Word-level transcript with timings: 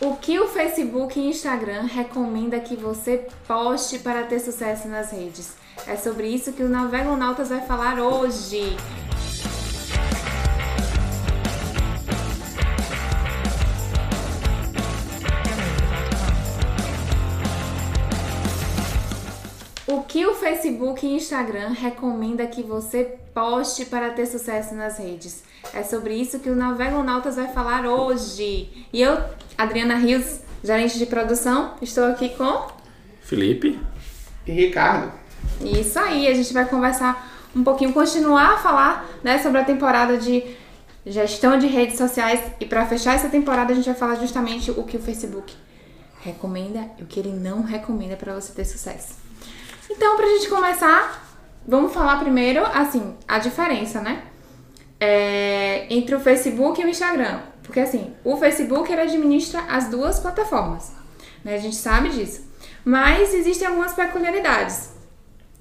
O 0.00 0.16
que 0.16 0.40
o 0.40 0.48
Facebook 0.48 1.18
e 1.18 1.28
Instagram 1.28 1.82
recomenda 1.82 2.58
que 2.58 2.74
você 2.74 3.28
poste 3.46 4.00
para 4.00 4.24
ter 4.24 4.40
sucesso 4.40 4.88
nas 4.88 5.12
redes? 5.12 5.52
É 5.86 5.96
sobre 5.96 6.26
isso 6.26 6.52
que 6.52 6.62
o 6.62 6.68
Navegonautas 6.68 7.48
vai 7.48 7.60
falar 7.60 8.00
hoje. 8.00 8.76
Facebook 20.44 21.06
e 21.06 21.14
Instagram 21.14 21.70
recomenda 21.70 22.46
que 22.46 22.62
você 22.62 23.16
poste 23.32 23.86
para 23.86 24.10
ter 24.10 24.26
sucesso 24.26 24.74
nas 24.74 24.98
redes? 24.98 25.42
É 25.72 25.82
sobre 25.82 26.14
isso 26.14 26.38
que 26.38 26.50
o 26.50 26.54
Navegonautas 26.54 27.36
vai 27.36 27.48
falar 27.48 27.86
hoje. 27.86 28.86
E 28.92 29.00
eu, 29.00 29.18
Adriana 29.56 29.96
Rios, 29.96 30.40
gerente 30.62 30.98
de 30.98 31.06
produção, 31.06 31.72
estou 31.80 32.04
aqui 32.04 32.28
com 32.28 32.66
Felipe 33.22 33.80
e 34.46 34.52
Ricardo. 34.52 35.10
Isso 35.62 35.98
aí, 35.98 36.28
a 36.28 36.34
gente 36.34 36.52
vai 36.52 36.68
conversar 36.68 37.26
um 37.56 37.64
pouquinho, 37.64 37.94
continuar 37.94 38.52
a 38.52 38.58
falar 38.58 39.08
né, 39.22 39.38
sobre 39.38 39.62
a 39.62 39.64
temporada 39.64 40.18
de 40.18 40.44
gestão 41.06 41.58
de 41.58 41.66
redes 41.68 41.96
sociais. 41.96 42.52
E 42.60 42.66
para 42.66 42.84
fechar 42.84 43.14
essa 43.14 43.30
temporada, 43.30 43.72
a 43.72 43.74
gente 43.74 43.86
vai 43.86 43.94
falar 43.94 44.16
justamente 44.16 44.70
o 44.70 44.84
que 44.84 44.98
o 44.98 45.00
Facebook 45.00 45.54
recomenda 46.20 46.86
e 46.98 47.02
o 47.02 47.06
que 47.06 47.18
ele 47.18 47.32
não 47.32 47.62
recomenda 47.62 48.14
para 48.14 48.34
você 48.34 48.52
ter 48.52 48.66
sucesso. 48.66 49.23
Então, 49.96 50.16
pra 50.16 50.26
gente 50.26 50.48
começar, 50.48 51.24
vamos 51.66 51.92
falar 51.92 52.18
primeiro, 52.18 52.64
assim, 52.66 53.16
a 53.28 53.38
diferença, 53.38 54.00
né? 54.00 54.24
É, 54.98 55.86
entre 55.88 56.16
o 56.16 56.20
Facebook 56.20 56.80
e 56.80 56.84
o 56.84 56.88
Instagram. 56.88 57.40
Porque, 57.62 57.78
assim, 57.78 58.12
o 58.24 58.36
Facebook 58.36 58.92
ele 58.92 59.02
administra 59.02 59.60
as 59.68 59.88
duas 59.88 60.18
plataformas, 60.18 60.92
né? 61.44 61.54
A 61.54 61.58
gente 61.58 61.76
sabe 61.76 62.08
disso. 62.08 62.44
Mas 62.84 63.32
existem 63.32 63.68
algumas 63.68 63.92
peculiaridades. 63.92 64.90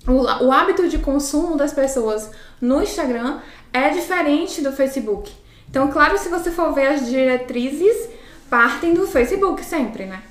O, 0.08 0.46
o 0.46 0.52
hábito 0.52 0.90
de 0.90 0.98
consumo 0.98 1.56
das 1.56 1.72
pessoas 1.72 2.30
no 2.60 2.82
Instagram 2.82 3.40
é 3.72 3.90
diferente 3.90 4.62
do 4.62 4.74
Facebook. 4.74 5.32
Então, 5.70 5.92
claro, 5.92 6.18
se 6.18 6.28
você 6.28 6.50
for 6.52 6.74
ver 6.74 6.88
as 6.88 7.06
diretrizes, 7.08 8.10
partem 8.50 8.94
do 8.94 9.08
Facebook 9.08 9.64
sempre, 9.64 10.06
né? 10.06 10.24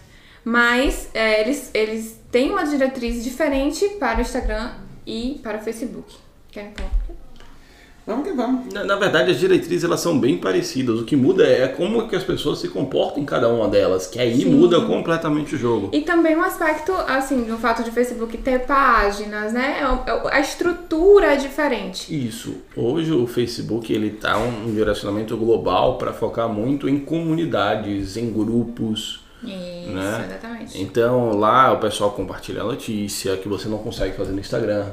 Mas 0.45 1.09
é, 1.15 1.41
eles, 1.41 1.71
eles 1.73 2.22
têm 2.33 2.51
uma 2.51 2.65
diretriz 2.65 3.23
diferente 3.23 3.87
para 4.01 4.19
o 4.19 4.23
Instagram 4.23 4.73
e 5.07 5.39
para 5.43 5.59
o 5.59 5.61
Facebook. 5.61 6.15
Querem 6.51 6.73
falar? 6.75 7.03
Vamos 8.05 8.27
que 8.27 8.35
vamos. 8.35 8.73
Na, 8.75 8.83
na, 8.83 8.97
verdade, 8.97 9.31
as 9.31 9.39
diretrizes 9.39 9.85
elas 9.85 10.01
são 10.01 10.19
bem 10.19 10.37
parecidas. 10.37 10.99
O 10.99 11.05
que 11.05 11.15
muda 11.15 11.47
é 11.47 11.69
como 11.69 12.09
que 12.09 12.17
as 12.17 12.25
pessoas 12.25 12.59
se 12.59 12.69
comportam 12.69 13.23
em 13.23 13.25
cada 13.25 13.49
uma 13.49 13.69
delas, 13.69 14.09
que 14.09 14.19
aí 14.19 14.39
Sim. 14.39 14.47
muda 14.47 14.81
completamente 14.81 15.55
o 15.55 15.59
jogo. 15.59 15.89
E 15.93 16.01
também 16.01 16.37
um 16.37 16.43
aspecto, 16.43 16.93
assim, 17.07 17.45
do 17.45 17.57
fato 17.59 17.85
de 17.85 17.93
Facebook 17.93 18.37
ter 18.39 18.67
páginas, 18.67 19.53
né? 19.53 19.79
É 19.81 20.11
é 20.11 20.37
a 20.37 20.41
estrutura 20.41 21.35
é 21.35 21.37
diferente. 21.37 22.13
Isso. 22.13 22.57
Hoje 22.77 23.13
o 23.13 23.25
Facebook 23.27 23.93
ele 23.93 24.11
tá 24.11 24.37
um 24.37 24.75
direcionamento 24.75 25.37
global 25.37 25.97
para 25.97 26.13
focar 26.13 26.49
muito 26.49 26.89
em 26.89 26.99
comunidades, 26.99 28.17
em 28.17 28.33
grupos. 28.33 29.22
Isso, 29.45 29.93
né? 29.93 30.25
exatamente. 30.29 30.83
Então 30.83 31.37
lá 31.39 31.73
o 31.73 31.79
pessoal 31.79 32.13
compartilha 32.13 32.63
a 32.63 32.65
notícia 32.65 33.37
que 33.37 33.49
você 33.49 33.69
não 33.69 33.79
consegue 33.79 34.17
fazer 34.17 34.33
no 34.33 34.41
Instagram. 34.41 34.87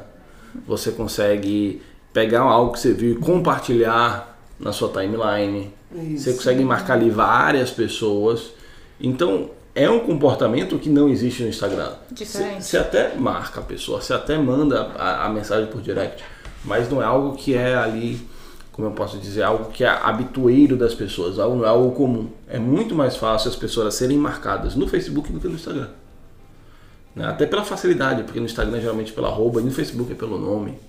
Você 0.68 0.92
consegue 0.92 1.82
pegar 2.12 2.42
algo 2.42 2.74
que 2.74 2.80
você 2.80 2.94
viu 2.94 3.14
e 3.14 3.16
compartilhar 3.16 4.40
na 4.60 4.74
sua 4.74 4.90
timeline. 4.90 5.74
Isso. 5.94 6.24
Você 6.24 6.34
consegue 6.34 6.64
marcar 6.64 6.94
ali 6.94 7.10
várias 7.10 7.72
pessoas. 7.72 8.52
Então 9.00 9.52
é 9.76 9.90
um 9.90 10.00
comportamento 10.00 10.78
que 10.78 10.90
não 10.90 11.08
existe 11.08 11.44
no 11.44 11.50
Instagram. 11.50 11.94
Diferente. 12.12 12.66
Você 12.66 12.78
até 12.78 13.16
marca 13.16 13.60
a 13.62 13.64
pessoa, 13.64 14.02
você 14.02 14.14
até 14.14 14.38
manda 14.38 14.92
a, 14.98 15.26
a 15.26 15.30
mensagem 15.30 15.68
por 15.68 15.82
direct, 15.82 16.24
mas 16.66 16.90
não 16.90 17.02
é 17.02 17.06
algo 17.06 17.38
que 17.38 17.56
é 17.56 17.76
ali 17.76 18.29
como 18.80 18.92
eu 18.92 18.96
posso 18.96 19.18
dizer, 19.18 19.44
algo 19.44 19.72
que 19.72 19.84
é 19.84 19.90
habitueiro 19.90 20.78
das 20.78 20.96
pessoas, 20.96 21.38
algo 21.38 21.58
não 21.58 21.66
é 21.66 21.68
algo 21.68 21.92
comum. 21.92 22.30
É 22.48 22.58
muito 22.58 22.96
mais 22.96 23.18
fácil 23.18 23.50
as 23.50 23.56
pessoas 23.58 23.94
serem 23.94 24.18
marcadas 24.18 24.74
no 24.74 24.88
Facebook 24.88 25.34
do 25.34 25.40
que 25.42 25.50
no 25.50 25.56
Instagram. 25.56 25.90
Né? 27.14 27.26
Até 27.26 27.46
pela 27.46 27.66
facilidade, 27.66 28.24
porque 28.24 28.40
no 28.40 28.46
Instagram 28.46 28.78
é 28.78 28.80
geralmente 28.80 29.12
pela 29.12 29.28
arroba 29.28 29.60
e 29.60 29.66
no 29.66 29.72
Facebook 29.72 30.14
é 30.14 30.16
pelo 30.16 30.40
nome. 30.40 30.80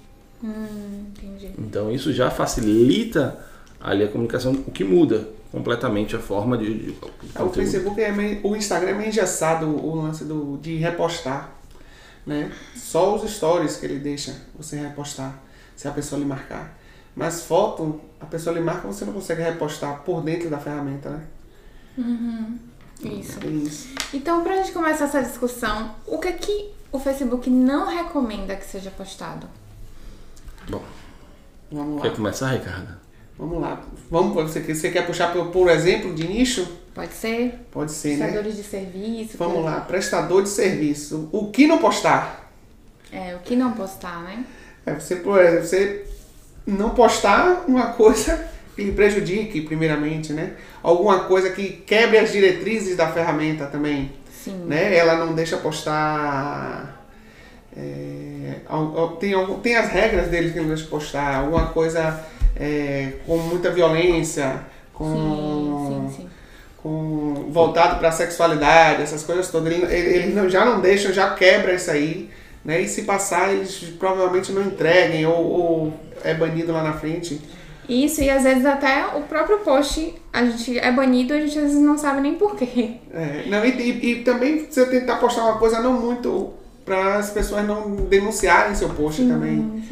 Hum, 0.40 1.06
entendi. 1.08 1.50
Então 1.58 1.90
isso 1.90 2.12
já 2.12 2.30
facilita 2.30 3.36
ali 3.80 4.04
a 4.04 4.08
comunicação, 4.08 4.52
o 4.52 4.70
que 4.70 4.84
muda 4.84 5.26
completamente 5.50 6.14
a 6.14 6.20
forma 6.20 6.56
de. 6.56 6.92
de 6.92 6.96
é, 7.34 7.42
o 7.42 7.50
Facebook 7.50 8.00
é 8.00 8.12
meio, 8.12 8.38
o 8.44 8.54
Instagram 8.54 8.90
é 8.90 8.94
meio 8.94 9.08
engessado 9.08 9.66
o 9.66 9.96
lance 10.00 10.24
do, 10.24 10.58
de 10.58 10.76
repostar. 10.76 11.50
Né? 12.24 12.52
Só 12.76 13.16
os 13.16 13.28
stories 13.28 13.78
que 13.78 13.86
ele 13.86 13.98
deixa 13.98 14.36
você 14.56 14.76
repostar, 14.76 15.42
se 15.74 15.88
a 15.88 15.90
pessoa 15.90 16.20
lhe 16.20 16.24
marcar. 16.24 16.78
Mas 17.14 17.42
foto, 17.42 18.00
a 18.20 18.26
pessoa 18.26 18.54
lhe 18.54 18.60
marca, 18.60 18.86
você 18.86 19.04
não 19.04 19.12
consegue 19.12 19.42
repostar 19.42 20.02
por 20.02 20.22
dentro 20.22 20.48
da 20.48 20.58
ferramenta, 20.58 21.10
né? 21.10 21.22
Uhum. 21.98 22.58
Isso. 23.02 23.38
É 23.42 23.46
isso. 23.46 23.88
Então, 24.12 24.42
pra 24.42 24.56
gente 24.56 24.72
começar 24.72 25.06
essa 25.06 25.22
discussão, 25.22 25.94
o 26.06 26.18
que 26.18 26.28
é 26.28 26.32
que 26.32 26.70
o 26.92 26.98
Facebook 26.98 27.48
não 27.48 27.88
recomenda 27.88 28.54
que 28.56 28.64
seja 28.64 28.90
postado? 28.90 29.46
Bom, 30.68 30.82
vamos 31.70 31.96
lá. 31.96 32.02
Quer 32.02 32.16
começar, 32.16 32.50
Ricardo? 32.52 33.00
Vamos 33.38 33.60
lá. 33.60 33.82
Vamos, 34.10 34.34
você, 34.34 34.60
você 34.60 34.90
quer 34.90 35.06
puxar 35.06 35.32
por, 35.32 35.46
por 35.46 35.70
exemplo 35.70 36.14
de 36.14 36.28
nicho? 36.28 36.66
Pode 36.94 37.14
ser. 37.14 37.66
Pode 37.70 37.90
ser, 37.90 38.18
Prestadores 38.18 38.54
né? 38.54 38.62
de 38.62 38.68
serviço. 38.68 39.38
Vamos 39.38 39.64
lá, 39.64 39.80
prestador 39.80 40.42
de 40.42 40.48
serviço. 40.50 41.28
O 41.32 41.50
que 41.50 41.66
não 41.66 41.78
postar? 41.78 42.50
É, 43.10 43.34
o 43.34 43.38
que 43.38 43.56
não 43.56 43.72
postar, 43.72 44.22
né? 44.22 44.44
É, 44.84 44.94
você, 44.94 45.16
você 45.16 46.06
não 46.70 46.90
postar 46.90 47.64
uma 47.66 47.88
coisa 47.88 48.48
que 48.74 48.82
lhe 48.84 48.92
prejudique, 48.92 49.60
primeiramente, 49.62 50.32
né? 50.32 50.52
Alguma 50.82 51.20
coisa 51.24 51.50
que 51.50 51.68
quebre 51.68 52.18
as 52.18 52.32
diretrizes 52.32 52.96
da 52.96 53.08
ferramenta 53.08 53.66
também. 53.66 54.12
Sim. 54.32 54.64
Né? 54.66 54.96
Ela 54.96 55.16
não 55.16 55.34
deixa 55.34 55.56
postar. 55.56 57.04
É, 57.76 58.56
tem, 59.18 59.34
tem 59.62 59.76
as 59.76 59.90
regras 59.90 60.28
dele 60.28 60.50
que 60.52 60.60
não 60.60 60.68
deixa 60.68 60.86
postar. 60.86 61.36
Alguma 61.36 61.66
coisa 61.66 62.24
é, 62.56 63.12
com 63.26 63.36
muita 63.36 63.70
violência, 63.70 64.60
com. 64.92 66.08
Sim, 66.10 66.22
sim. 66.22 66.28
Com, 66.82 67.50
voltado 67.50 67.98
para 67.98 68.08
a 68.08 68.12
sexualidade, 68.12 69.02
essas 69.02 69.22
coisas 69.22 69.50
todas, 69.50 69.70
ele, 69.70 69.84
ele, 69.84 70.16
ele 70.16 70.32
não, 70.32 70.48
já 70.48 70.64
não 70.64 70.80
deixa, 70.80 71.12
já 71.12 71.34
quebra 71.34 71.74
isso 71.74 71.90
aí, 71.90 72.30
né? 72.64 72.80
E 72.80 72.88
se 72.88 73.02
passar, 73.02 73.52
eles 73.52 73.78
provavelmente 73.98 74.52
não 74.52 74.62
entreguem 74.62 75.26
ou, 75.26 75.44
ou 75.44 76.00
é 76.22 76.34
banido 76.34 76.72
lá 76.72 76.82
na 76.82 76.92
frente. 76.92 77.40
Isso, 77.88 78.22
e 78.22 78.30
às 78.30 78.44
vezes 78.44 78.64
até 78.64 79.06
o 79.16 79.22
próprio 79.22 79.58
post 79.58 80.14
a 80.32 80.44
gente 80.44 80.78
é 80.78 80.92
banido 80.92 81.34
e 81.34 81.38
a 81.38 81.40
gente 81.40 81.58
às 81.58 81.64
vezes 81.64 81.80
não 81.80 81.98
sabe 81.98 82.20
nem 82.20 82.36
porquê. 82.36 82.98
É, 83.12 83.46
não, 83.48 83.64
e, 83.64 83.70
e, 83.70 84.10
e 84.12 84.22
também 84.22 84.66
você 84.70 84.86
tentar 84.86 85.16
postar 85.16 85.42
uma 85.42 85.58
coisa 85.58 85.80
não 85.80 85.94
muito 85.94 86.52
para 86.84 87.16
as 87.16 87.30
pessoas 87.30 87.66
não 87.66 87.96
denunciarem 87.96 88.74
seu 88.74 88.90
post 88.90 89.22
sim, 89.22 89.28
também. 89.28 89.82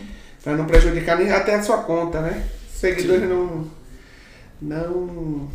Para 0.44 0.56
não 0.56 0.66
prejudicar 0.66 1.18
nem 1.18 1.32
até 1.32 1.56
a 1.56 1.62
sua 1.62 1.78
conta, 1.78 2.20
né? 2.20 2.44
Seguidores 2.72 3.22
sim. 3.22 3.28
não. 3.28 3.78
Não. 4.60 5.48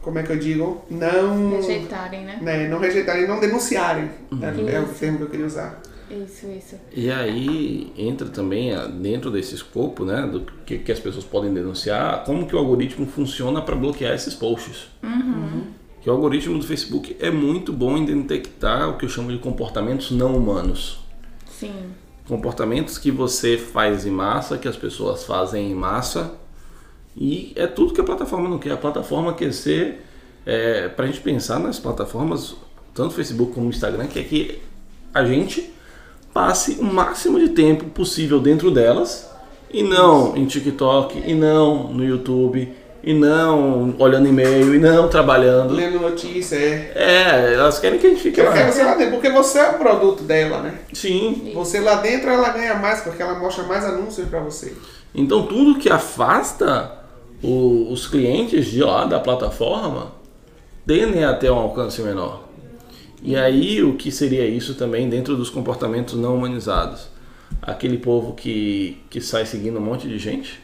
Como 0.00 0.18
é 0.18 0.22
que 0.22 0.30
eu 0.30 0.38
digo? 0.38 0.84
Não. 0.90 1.56
Rejeitarem, 1.56 2.24
né? 2.24 2.38
né 2.40 2.68
não 2.68 2.78
rejeitarem, 2.78 3.26
não 3.26 3.40
denunciarem. 3.40 4.08
Uhum. 4.30 4.68
É, 4.68 4.74
é 4.74 4.80
o 4.80 4.86
termo 4.86 5.18
que 5.18 5.24
eu 5.24 5.30
queria 5.30 5.46
usar. 5.46 5.80
Isso, 6.12 6.46
isso. 6.46 6.76
E 6.94 7.10
aí 7.10 7.92
entra 7.96 8.28
também 8.28 8.72
dentro 9.00 9.30
desse 9.30 9.54
escopo, 9.54 10.04
né, 10.04 10.26
do 10.26 10.40
que, 10.66 10.78
que 10.78 10.92
as 10.92 11.00
pessoas 11.00 11.24
podem 11.24 11.52
denunciar, 11.52 12.24
como 12.24 12.46
que 12.46 12.54
o 12.54 12.58
algoritmo 12.58 13.06
funciona 13.06 13.62
para 13.62 13.74
bloquear 13.74 14.14
esses 14.14 14.34
posts. 14.34 14.88
Uhum. 15.02 15.64
Que 16.02 16.10
o 16.10 16.12
algoritmo 16.12 16.58
do 16.58 16.66
Facebook 16.66 17.16
é 17.18 17.30
muito 17.30 17.72
bom 17.72 17.96
em 17.96 18.04
detectar 18.04 18.90
o 18.90 18.98
que 18.98 19.04
eu 19.04 19.08
chamo 19.08 19.30
de 19.30 19.38
comportamentos 19.38 20.10
não 20.10 20.36
humanos. 20.36 21.00
Sim. 21.48 21.72
Comportamentos 22.26 22.98
que 22.98 23.10
você 23.10 23.56
faz 23.56 24.04
em 24.04 24.10
massa, 24.10 24.58
que 24.58 24.68
as 24.68 24.76
pessoas 24.76 25.24
fazem 25.24 25.70
em 25.70 25.74
massa, 25.74 26.34
e 27.16 27.52
é 27.56 27.66
tudo 27.66 27.94
que 27.94 28.00
a 28.00 28.04
plataforma 28.04 28.48
não 28.48 28.58
quer. 28.58 28.72
A 28.72 28.76
plataforma 28.76 29.32
quer 29.34 29.52
ser, 29.52 30.04
é, 30.44 30.88
para 30.88 31.04
a 31.04 31.08
gente 31.08 31.20
pensar 31.20 31.58
nas 31.58 31.78
plataformas, 31.78 32.56
tanto 32.94 33.14
Facebook 33.14 33.52
como 33.52 33.68
Instagram, 33.68 34.06
que 34.06 34.18
é 34.18 34.22
que 34.22 34.62
a 35.14 35.24
gente 35.24 35.72
passe 36.32 36.78
o 36.80 36.84
máximo 36.84 37.38
de 37.38 37.50
tempo 37.50 37.84
possível 37.86 38.40
dentro 38.40 38.70
delas 38.70 39.30
e 39.72 39.82
não 39.82 40.36
em 40.36 40.44
TikTok, 40.46 41.22
e 41.26 41.34
não 41.34 41.88
no 41.88 42.04
YouTube, 42.04 42.74
e 43.02 43.14
não 43.14 43.94
olhando 43.98 44.28
e-mail, 44.28 44.74
e 44.74 44.78
não 44.78 45.08
trabalhando. 45.08 45.74
Lendo 45.74 45.98
notícia, 45.98 46.56
é. 46.56 46.92
É, 46.94 47.54
elas 47.54 47.78
querem 47.78 47.98
que 47.98 48.06
a 48.06 48.10
gente 48.10 48.22
fique 48.22 48.40
lá. 48.40 48.50
Você 48.70 48.82
lá 48.82 48.94
dentro, 48.94 49.14
porque 49.14 49.30
você 49.30 49.58
é 49.58 49.70
o 49.70 49.78
produto 49.78 50.22
dela, 50.22 50.60
né? 50.60 50.74
Sim. 50.92 51.52
Você 51.54 51.80
lá 51.80 51.96
dentro 51.96 52.30
ela 52.30 52.50
ganha 52.50 52.74
mais, 52.74 53.00
porque 53.00 53.22
ela 53.22 53.38
mostra 53.38 53.64
mais 53.64 53.84
anúncios 53.84 54.28
para 54.28 54.40
você. 54.40 54.72
Então 55.14 55.46
tudo 55.46 55.78
que 55.78 55.90
afasta 55.90 56.98
o, 57.42 57.90
os 57.90 58.06
clientes 58.06 58.66
de 58.66 58.82
lá 58.82 59.04
da 59.04 59.18
plataforma 59.18 60.12
tendem 60.86 61.24
a 61.24 61.34
ter 61.34 61.50
um 61.50 61.58
alcance 61.58 62.00
menor. 62.02 62.51
E 63.22 63.36
aí 63.36 63.82
o 63.82 63.94
que 63.94 64.10
seria 64.10 64.46
isso 64.46 64.74
também 64.74 65.08
dentro 65.08 65.36
dos 65.36 65.48
comportamentos 65.48 66.14
não 66.14 66.36
humanizados? 66.36 67.08
Aquele 67.60 67.98
povo 67.98 68.34
que, 68.34 69.00
que 69.08 69.20
sai 69.20 69.46
seguindo 69.46 69.78
um 69.78 69.82
monte 69.82 70.08
de 70.08 70.18
gente, 70.18 70.60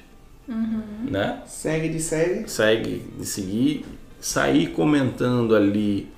né? 1.11 1.41
Segue 1.47 1.89
de 1.89 2.01
segue. 2.01 2.51
Segue 2.51 3.05
de 3.17 3.27
seguir, 3.27 3.85
sair 4.21 4.69
comentando 4.69 5.55
ali 5.55 6.09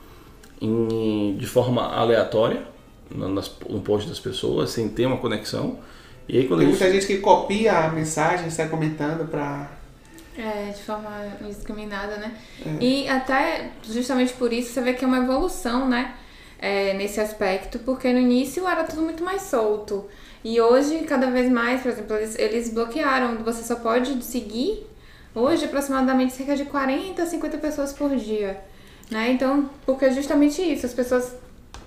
em, 0.61 1.37
de 1.37 1.47
forma 1.47 1.83
aleatória 1.83 2.63
no, 3.15 3.29
nas, 3.29 3.55
no 3.69 3.81
post 3.81 4.09
das 4.09 4.21
pessoas, 4.21 4.71
sem 4.71 4.89
ter 4.89 5.07
uma 5.07 5.19
conexão. 5.19 5.79
E 6.29 6.39
aí 6.39 6.47
quando 6.47 6.61
Tem 6.61 6.69
a 6.69 6.71
gente 6.71 6.81
muita 6.81 6.95
gente 6.95 7.07
que 7.07 7.19
copia 7.19 7.87
a 7.87 7.91
mensagem, 7.91 8.49
sai 8.51 8.69
comentando 8.69 9.29
pra. 9.29 9.73
É, 10.39 10.71
de 10.71 10.83
forma 10.83 11.11
indiscriminada, 11.43 12.17
né? 12.17 12.35
E 12.81 13.07
até 13.09 13.73
justamente 13.85 14.33
por 14.35 14.53
isso 14.53 14.73
você 14.73 14.81
vê 14.81 14.95
que 14.95 15.05
é 15.05 15.09
uma 15.09 15.19
evolução, 15.19 15.87
né? 15.89 16.15
É, 16.63 16.93
nesse 16.93 17.19
aspecto, 17.21 17.79
porque 17.79 18.13
no 18.13 18.19
início 18.19 18.69
era 18.69 18.85
tudo 18.85 19.01
muito 19.01 19.25
mais 19.25 19.43
solto. 19.43 20.05
E 20.45 20.61
hoje, 20.61 20.99
cada 21.01 21.31
vez 21.31 21.51
mais, 21.51 21.81
por 21.81 21.91
exemplo, 21.91 22.15
eles, 22.17 22.39
eles 22.39 22.71
bloquearam, 22.75 23.37
você 23.43 23.63
só 23.63 23.77
pode 23.77 24.23
seguir 24.23 24.87
hoje 25.35 25.65
aproximadamente 25.65 26.35
cerca 26.35 26.55
de 26.55 26.65
40 26.67 27.23
a 27.23 27.27
50 27.27 27.57
pessoas 27.59 27.93
por 27.95 28.15
dia. 28.15 28.61
Né? 29.11 29.31
Então, 29.33 29.71
porque 29.87 30.05
é 30.05 30.13
justamente 30.13 30.61
isso, 30.61 30.85
as 30.85 30.93
pessoas 30.93 31.35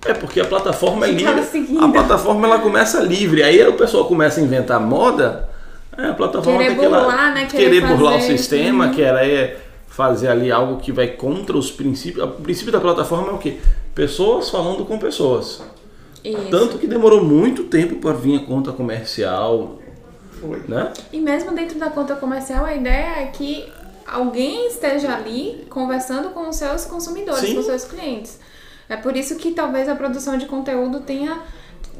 É 0.06 0.14
porque 0.14 0.40
a 0.42 0.46
plataforma 0.46 1.06
é 1.08 1.12
livre. 1.12 1.44
seguindo. 1.44 1.84
A 1.86 1.90
plataforma 1.90 2.48
ela 2.48 2.60
começa 2.60 3.00
livre. 3.00 3.44
Aí 3.44 3.66
o 3.68 3.74
pessoal 3.74 4.06
começa 4.06 4.40
a 4.40 4.44
inventar 4.44 4.80
moda. 4.80 5.50
é, 5.96 6.08
a 6.08 6.14
plataforma 6.14 6.58
Querer 6.60 6.80
tem 6.80 6.90
burlar, 6.90 7.34
né? 7.36 7.46
Querer, 7.46 7.64
Querer 7.70 7.88
burlar 7.88 8.18
o 8.18 8.22
sistema, 8.22 8.88
Uhum. 8.88 8.94
querer 8.94 9.58
fazer 9.88 10.28
ali 10.30 10.52
algo 10.52 10.78
que 10.82 10.92
vai 10.92 11.08
contra 11.10 11.56
os 11.56 11.72
princípios. 11.72 12.26
O 12.26 12.30
princípio 12.42 12.72
da 12.72 12.80
plataforma 12.82 13.30
é 13.30 13.34
o 13.34 13.38
quê? 13.38 13.60
Pessoas 13.96 14.50
falando 14.50 14.86
com 14.86 14.98
pessoas. 14.98 15.62
Isso. 16.24 16.50
Tanto 16.50 16.78
que 16.78 16.88
demorou 16.88 17.24
muito 17.24 17.66
tempo 17.66 17.98
para 17.98 18.14
vir 18.14 18.38
a 18.42 18.46
conta 18.46 18.72
comercial, 18.72 19.78
Foi. 20.40 20.62
né? 20.68 20.92
E 21.12 21.20
mesmo 21.20 21.52
dentro 21.54 21.78
da 21.78 21.90
conta 21.90 22.16
comercial, 22.16 22.66
a 22.66 22.74
ideia 22.74 23.22
é 23.24 23.26
que 23.28 23.72
alguém 24.08 24.68
esteja 24.68 25.14
ali 25.14 25.66
conversando 25.70 26.30
com 26.30 26.50
os 26.50 26.56
seus 26.56 26.86
consumidores, 26.86 27.42
Sim. 27.42 27.54
com 27.56 27.60
os 27.60 27.66
seus 27.66 27.84
clientes. 27.86 28.40
É 28.90 28.96
por 28.98 29.16
isso 29.16 29.36
que 29.36 29.52
talvez 29.52 29.88
a 29.90 29.96
produção 29.96 30.38
de 30.38 30.46
conteúdo 30.46 31.02
tenha 31.02 31.42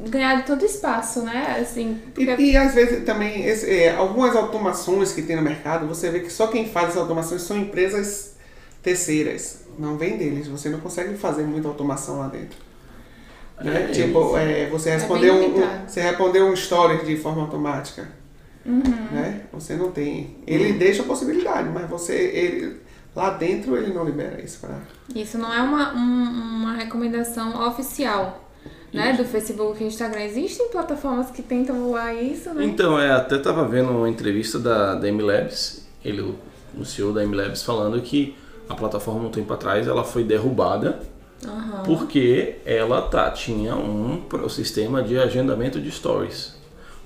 ganhado 0.08 0.42
tanto 0.44 0.64
espaço, 0.64 1.20
né? 1.22 1.58
Assim, 1.60 1.98
E, 2.18 2.24
porque- 2.26 2.42
e, 2.42 2.56
às 2.56 2.74
vezes 2.74 3.04
também 3.04 3.44
esse, 3.46 3.70
é, 3.70 3.94
algumas 3.94 4.34
automações 4.34 5.12
que 5.12 5.22
tem 5.22 5.36
no 5.36 5.42
mercado, 5.42 5.86
você 5.86 6.10
vê 6.10 6.20
que 6.20 6.30
só 6.32 6.48
quem 6.48 6.66
faz 6.68 6.90
as 6.90 6.96
automações 6.96 7.42
são 7.42 7.56
empresas 7.56 8.34
terceiras. 8.82 9.63
Não 9.78 9.96
vem 9.96 10.16
deles. 10.16 10.46
Você 10.48 10.68
não 10.68 10.80
consegue 10.80 11.16
fazer 11.16 11.42
muita 11.44 11.68
automação 11.68 12.18
lá 12.18 12.28
dentro. 12.28 12.58
Né? 13.60 13.84
É, 13.84 13.92
tipo, 13.92 14.36
é, 14.36 14.68
você 14.68 14.90
É 14.90 14.94
respondeu 14.94 15.34
bem 15.38 15.50
um, 15.50 15.58
um- 15.58 15.86
você 15.88 16.00
respondeu 16.00 16.46
um 16.46 16.52
story 16.54 17.04
de 17.04 17.16
forma 17.16 17.42
automática. 17.42 18.08
Uhum. 18.66 18.80
Né? 19.12 19.42
Você 19.52 19.74
não 19.76 19.90
tem. 19.92 20.36
Ele 20.46 20.72
deixa 20.72 21.02
a 21.02 21.04
possibilidade, 21.04 21.68
mas 21.68 21.88
você 21.88 22.14
ele, 22.14 22.76
lá 23.14 23.30
dentro 23.30 23.76
ele 23.76 23.92
não 23.92 24.04
libera 24.04 24.40
isso 24.42 24.58
para. 24.60 24.78
Isso 25.14 25.38
não 25.38 25.52
é 25.52 25.60
uma, 25.60 25.92
um- 25.94 26.58
uma 26.62 26.72
recomendação 26.74 27.68
oficial, 27.68 28.50
né? 28.92 29.12
Do 29.12 29.24
Facebook 29.24 29.84
e 29.84 29.86
Instagram. 29.86 30.22
Existem 30.22 30.68
plataformas 30.70 31.30
que 31.30 31.42
tentam 31.42 31.76
voar 31.84 32.14
isso, 32.14 32.52
né? 32.54 32.64
Então, 32.64 32.98
é, 32.98 33.10
até 33.12 33.38
tava 33.38 33.68
vendo 33.68 33.90
uma 33.90 34.08
entrevista 34.08 34.58
da, 34.58 34.94
da 34.94 35.06
MLabs, 35.08 35.86
ele, 36.04 36.34
o 36.76 36.84
CEO 36.84 37.12
da 37.12 37.22
MLabs, 37.22 37.62
falando 37.62 38.00
que 38.00 38.34
a 38.68 38.74
plataforma 38.74 39.26
um 39.26 39.30
tempo 39.30 39.52
atrás 39.52 39.86
ela 39.86 40.04
foi 40.04 40.24
derrubada 40.24 41.00
Aham. 41.46 41.82
porque 41.84 42.56
ela 42.64 43.02
tá, 43.02 43.30
tinha 43.30 43.74
um 43.76 44.22
sistema 44.48 45.02
de 45.02 45.18
agendamento 45.18 45.80
de 45.80 45.90
stories, 45.90 46.54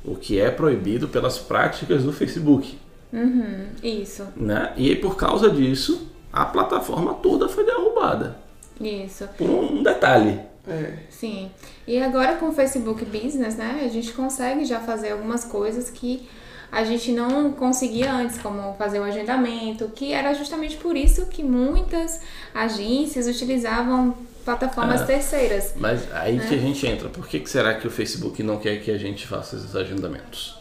o 0.05 0.15
que 0.15 0.41
é 0.41 0.51
proibido 0.51 1.09
pelas 1.09 1.39
práticas 1.39 2.03
do 2.05 2.13
Facebook. 2.13 2.79
Uhum. 3.13 3.67
Isso, 3.83 4.27
Né? 4.37 4.73
E 4.77 4.91
aí, 4.91 4.97
por 4.97 5.17
causa 5.17 5.51
disso, 5.51 6.09
a 6.33 6.45
plataforma 6.45 7.15
toda 7.15 7.49
foi 7.49 7.65
derrubada. 7.65 8.37
isso. 8.81 9.27
Por 9.37 9.49
um 9.49 9.83
detalhe. 9.83 10.41
É. 10.69 10.93
Sim. 11.09 11.51
E 11.87 11.99
agora 11.99 12.37
com 12.37 12.51
o 12.51 12.53
Facebook 12.53 13.05
Business, 13.07 13.57
né, 13.57 13.81
a 13.85 13.89
gente 13.89 14.13
consegue 14.13 14.67
já 14.67 14.81
fazer 14.81 15.13
algumas 15.13 15.45
coisas 15.45 15.89
que 15.89 16.29
a 16.71 16.85
gente 16.85 17.13
não 17.13 17.51
conseguia 17.53 18.13
antes, 18.13 18.39
como 18.39 18.75
fazer 18.75 19.01
o 19.01 19.05
agendamento, 19.05 19.89
que 19.95 20.13
era 20.13 20.35
justamente 20.35 20.77
por 20.77 20.97
isso 20.97 21.27
que 21.27 21.43
muitas 21.43 22.21
agências 22.55 23.27
utilizavam 23.27 24.15
plataformas 24.45 25.03
É. 25.03 25.05
terceiras. 25.05 25.73
Mas 25.77 26.11
aí 26.13 26.39
que 26.41 26.55
a 26.55 26.59
gente 26.59 26.87
entra. 26.87 27.09
Por 27.09 27.27
que, 27.27 27.41
que 27.41 27.49
será 27.51 27.75
que 27.75 27.87
o 27.87 27.91
Facebook 27.91 28.43
não 28.43 28.59
quer 28.59 28.81
que 28.81 28.91
a 28.91 28.99
gente 28.99 29.27
faça 29.27 29.57
esses 29.57 29.75
agendamentos? 29.77 30.57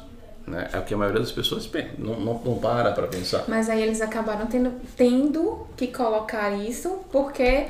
Né? 0.45 0.69
É 0.71 0.77
o 0.79 0.81
que 0.83 0.93
a 0.93 0.97
maioria 0.97 1.19
das 1.19 1.31
pessoas 1.31 1.67
pensa. 1.67 1.89
Não, 1.97 2.17
não, 2.19 2.41
não 2.43 2.55
para 2.57 2.91
pra 2.91 3.07
pensar. 3.07 3.43
Mas 3.47 3.69
aí 3.69 3.81
eles 3.81 3.99
acabaram 3.99 4.45
tendo, 4.47 4.71
tendo 4.95 5.67
que 5.75 5.87
colocar 5.87 6.51
isso, 6.51 6.99
porque 7.11 7.65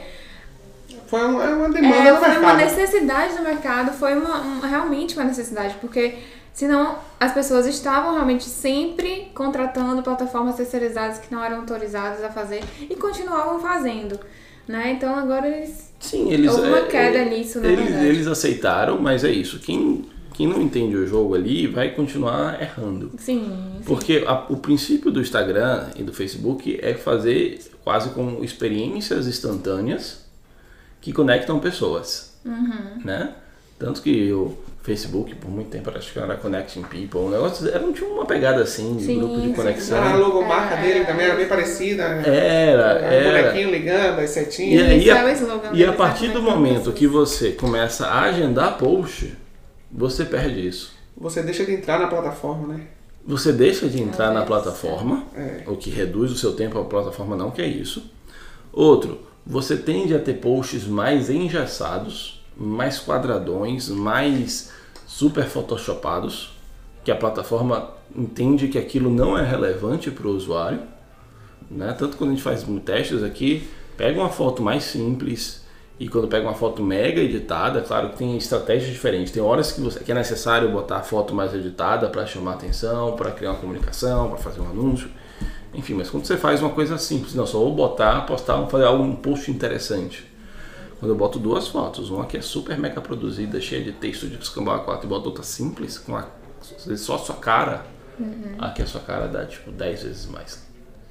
Foi 1.08 1.24
uma, 1.26 1.44
é 1.44 1.48
uma 1.54 1.70
demanda 1.70 1.96
É, 2.10 2.12
do 2.14 2.20
foi 2.20 2.30
uma 2.38 2.54
mercado. 2.54 2.58
necessidade 2.58 3.36
do 3.38 3.44
mercado, 3.44 3.92
foi 3.94 4.16
uma, 4.16 4.42
um- 4.42 4.60
realmente 4.60 5.16
uma 5.16 5.24
necessidade, 5.26 5.76
porque 5.82 6.16
senão 6.58 6.98
as 7.20 7.32
pessoas 7.36 7.68
estavam 7.68 8.14
realmente 8.16 8.46
sempre 8.46 9.28
contratando 9.36 10.02
plataformas 10.02 10.56
terceirizadas 10.56 11.20
que 11.20 11.32
não 11.32 11.44
eram 11.44 11.58
autorizadas 11.58 12.24
a 12.24 12.30
fazer 12.32 12.64
e 12.82 12.96
continuavam 12.96 13.60
fazendo, 13.60 14.20
né? 14.68 14.92
Então 14.94 15.14
agora 15.16 15.48
eles... 15.48 15.94
Sim, 16.00 16.32
eles. 16.32 16.52
Houve 16.52 16.68
uma 16.68 16.80
é, 16.80 16.86
queda 16.88 17.18
é, 17.20 17.30
nisso, 17.30 17.60
na 17.60 17.68
eles, 17.68 17.86
verdade. 17.86 18.06
eles 18.08 18.28
aceitaram, 18.28 19.00
mas 19.00 19.24
é 19.24 19.30
isso. 19.30 19.60
Quem, 19.60 20.06
quem 20.34 20.48
não 20.48 20.60
entende 20.60 20.96
o 20.96 21.06
jogo 21.06 21.36
ali 21.36 21.68
vai 21.68 21.92
continuar 21.92 22.60
errando. 22.60 23.12
Sim, 23.20 23.76
sim. 23.78 23.84
Porque 23.86 24.24
a- 24.26 24.46
o 24.50 24.58
princípio 24.58 25.12
do 25.12 25.22
Instagram 25.22 25.90
e 25.96 26.02
do 26.02 26.12
Facebook 26.12 26.80
é 26.82 26.96
fazer 26.96 27.60
quase 27.84 28.10
como 28.10 28.44
experiências 28.44 29.28
instantâneas 29.28 30.26
que 31.02 31.14
conectam 31.14 31.60
pessoas, 31.60 32.36
Uhum. 32.44 33.02
né? 33.06 33.36
Tanto 33.78 34.02
que 34.02 34.32
o 34.34 34.58
Facebook, 34.88 35.36
por 35.36 35.52
muito 35.52 35.70
tempo, 35.70 35.90
acho 35.94 36.14
que 36.14 36.18
era 36.18 36.38
Connecting 36.38 36.84
People, 36.84 37.20
o 37.20 37.30
negócio 37.30 37.68
era, 37.68 37.92
tinha 37.92 38.10
uma 38.10 38.26
pegada 38.26 38.62
assim, 38.64 38.96
de 38.96 39.04
Sim, 39.04 39.20
grupo 39.20 39.42
de 39.42 39.48
sim. 39.48 39.54
conexão. 39.54 40.02
A 40.02 40.16
logomarca 40.16 40.76
É, 40.76 40.82
dele 40.82 41.00
é, 41.00 41.04
também 41.04 41.26
era 41.26 41.34
é. 41.34 41.38
bem 41.38 41.46
parecida. 41.48 42.08
né? 42.08 42.24
Era, 42.26 42.96
O 42.96 43.06
era. 43.06 43.42
bonequinho 43.50 43.70
ligando, 43.70 44.20
as 44.20 44.30
E, 44.32 44.34
setinhas. 44.34 44.88
aí, 44.88 45.00
Esse 45.00 45.12
a, 45.12 45.30
é 45.30 45.34
slogan 45.34 45.70
e 45.74 45.84
a 45.84 45.92
partir 45.92 46.28
né? 46.30 46.34
do 46.36 46.40
Conectando 46.40 46.58
momento 46.58 46.92
que 46.94 47.06
você 47.06 47.52
começa 47.52 48.08
a 48.08 48.22
agendar 48.22 48.78
post, 48.78 49.34
você 49.92 50.24
perde 50.24 50.66
isso. 50.66 50.94
Você 51.18 51.44
deixa 51.44 51.66
de 51.66 51.74
entrar 51.74 52.00
na 52.00 52.08
plataforma, 52.08 52.74
né? 52.74 52.82
Você 53.26 53.52
deixa 53.52 53.90
de 53.90 54.02
entrar 54.02 54.32
na 54.32 54.46
Talvez. 54.46 54.48
plataforma, 54.64 55.26
É. 55.36 55.64
o 55.68 55.76
que 55.76 55.90
reduz 55.90 56.32
o 56.32 56.38
seu 56.38 56.54
tempo 56.54 56.80
à 56.80 56.86
plataforma, 56.86 57.36
não 57.36 57.52
que 57.52 57.62
é 57.62 57.68
isso. 57.68 58.10
Outro, 58.72 59.20
você 59.46 59.76
tende 59.76 60.16
a 60.16 60.20
ter 60.20 60.36
posts 60.36 60.88
mais 60.88 61.30
engessados, 61.30 62.42
mais 62.56 63.00
quadradões, 63.00 63.90
mais 63.90 64.72
super 65.08 65.46
photoshopados, 65.46 66.52
que 67.04 67.10
a 67.10 67.16
plataforma 67.16 67.90
entende 68.14 68.68
que 68.68 68.78
aquilo 68.78 69.10
não 69.10 69.38
é 69.38 69.44
relevante 69.44 70.12
para 70.12 70.28
o 70.28 70.32
usuário. 70.32 70.82
Né? 71.72 71.96
Tanto 71.98 72.18
quando 72.18 72.32
a 72.32 72.34
gente 72.34 72.44
faz 72.44 72.66
testes 72.84 73.24
aqui, 73.24 73.68
pega 73.96 74.20
uma 74.20 74.30
foto 74.30 74.62
mais 74.62 74.84
simples 74.84 75.66
e 76.00 76.08
quando 76.08 76.28
pega 76.28 76.46
uma 76.46 76.54
foto 76.54 76.84
mega 76.84 77.22
editada, 77.22 77.82
claro 77.82 78.10
que 78.10 78.18
tem 78.18 78.38
estratégias 78.38 78.92
diferentes. 78.92 79.32
Tem 79.32 79.42
horas 79.42 79.72
que, 79.72 79.82
você, 79.82 80.02
que 80.02 80.12
é 80.12 80.16
necessário 80.16 80.70
botar 80.70 80.98
a 80.98 81.04
foto 81.04 81.34
mais 81.34 81.54
editada 81.56 82.08
para 82.10 82.26
chamar 82.26 82.54
atenção, 82.54 83.16
para 83.16 83.32
criar 83.32 83.52
uma 83.52 83.60
comunicação, 83.60 84.30
para 84.30 84.38
fazer 84.38 84.62
um 84.62 84.70
anúncio. 84.70 85.10
Enfim, 85.74 85.94
mas 85.94 86.10
quando 86.10 86.26
você 86.26 86.38
faz 86.38 86.62
uma 86.62 86.70
coisa 86.70 86.98
simples, 86.98 87.34
não, 87.34 87.48
só 87.48 87.60
vou 87.60 87.74
botar, 87.74 88.22
postar, 88.26 88.64
fazer 88.68 88.86
algo, 88.86 89.04
um 89.04 89.16
post 89.16 89.50
interessante. 89.50 90.26
Quando 91.00 91.12
eu 91.12 91.18
boto 91.18 91.38
duas 91.38 91.68
fotos, 91.68 92.10
uma 92.10 92.26
que 92.26 92.38
é 92.38 92.42
super 92.42 92.78
mega 92.78 93.00
produzida, 93.02 93.62
cheia 93.62 93.84
de 93.84 93.92
texto 93.92 94.28
de 94.28 94.36
escambau 94.42 94.84
A4 94.86 95.04
e 95.04 95.08
boto 95.08 95.28
outra 95.30 95.44
simples, 95.44 95.98
com 96.00 96.16
a, 96.16 96.26
só 96.96 97.16
a 97.16 97.20
sua 97.20 97.36
cara, 97.36 97.86
aqui 98.58 98.82
a 98.82 98.88
sua 98.88 99.02
cara 99.02 99.28
dá 99.28 99.46
tipo 99.46 99.72
10 99.72 100.04
vezes 100.04 100.26
mais. 100.26 100.66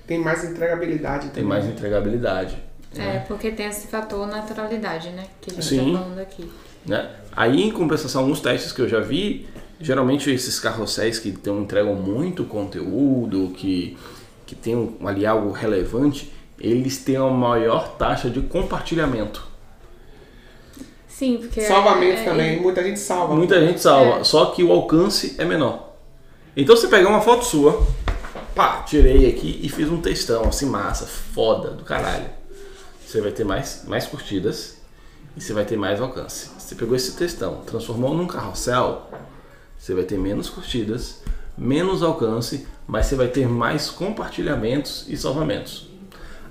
Tem 0.06 0.18
mais 0.18 0.44
entregabilidade. 0.44 1.22
Tem 1.28 1.44
também. 1.44 1.44
mais 1.48 1.64
entregabilidade. 1.66 2.56
É, 2.96 3.18
porque 3.20 3.50
tem 3.50 3.66
esse 3.66 3.86
fator 3.88 4.26
naturalidade, 4.26 5.10
né? 5.10 5.26
Que 5.40 5.50
a 5.50 5.54
gente 5.54 5.66
Sim. 5.66 5.92
tá 5.92 5.98
falando 6.00 6.18
aqui. 6.18 6.50
né? 6.86 7.10
Aí, 7.32 7.62
em 7.62 7.70
compensação, 7.70 8.22
alguns 8.22 8.40
testes 8.40 8.72
que 8.72 8.80
eu 8.80 8.88
já 8.88 9.00
vi, 9.00 9.46
geralmente 9.80 10.30
esses 10.30 10.58
carrosséis 10.58 11.18
que 11.18 11.30
tem, 11.32 11.56
entregam 11.58 11.94
muito 11.94 12.44
conteúdo, 12.44 13.52
que, 13.56 13.96
que 14.46 14.54
tem 14.54 14.74
um- 14.74 14.96
ali 15.06 15.26
algo 15.26 15.50
relevante, 15.52 16.32
eles 16.58 16.98
têm 16.98 17.18
uma 17.18 17.30
maior 17.30 17.96
taxa 17.96 18.30
de 18.30 18.40
compartilhamento. 18.40 19.45
Sim, 21.18 21.38
porque... 21.38 21.62
Salvamento 21.62 22.20
é- 22.20 22.24
também. 22.24 22.60
Muita 22.60 22.82
gente 22.84 23.00
salva. 23.00 23.34
Muita 23.34 23.58
gente 23.66 23.80
salva, 23.80 24.20
É. 24.20 24.24
só 24.24 24.46
que 24.46 24.62
o 24.62 24.70
alcance 24.70 25.34
é 25.38 25.46
menor. 25.46 25.94
Então 26.54 26.76
você 26.76 26.88
pegar 26.88 27.08
uma 27.08 27.22
foto 27.22 27.42
sua, 27.42 27.86
pá, 28.54 28.82
tirei 28.82 29.26
aqui 29.30 29.58
e 29.62 29.68
fiz 29.70 29.88
um 29.88 29.98
textão 29.98 30.42
assim, 30.48 30.66
massa, 30.66 31.06
foda, 31.06 31.70
do 31.70 31.84
caralho. 31.84 32.26
você 33.06 33.22
vai 33.22 33.30
ter 33.32 33.44
mais, 33.44 33.84
mais 33.86 34.04
curtidas 34.06 34.76
e 35.34 35.40
você 35.40 35.54
vai 35.54 35.64
ter 35.64 35.78
mais 35.78 36.02
alcance. 36.02 36.50
Você 36.58 36.74
pegou 36.74 36.94
esse 36.94 37.16
textão, 37.16 37.62
transformou 37.64 38.12
num 38.12 38.26
carrossel, 38.26 39.08
você 39.78 39.94
vai 39.94 40.04
ter 40.04 40.18
menos 40.18 40.50
curtidas, 40.50 41.22
menos 41.56 42.02
alcance, 42.02 42.66
mas 42.86 43.06
você 43.06 43.14
vai 43.14 43.28
ter 43.28 43.48
mais 43.48 43.88
compartilhamentos 43.88 45.06
e 45.08 45.16
salvamentos. 45.16 45.88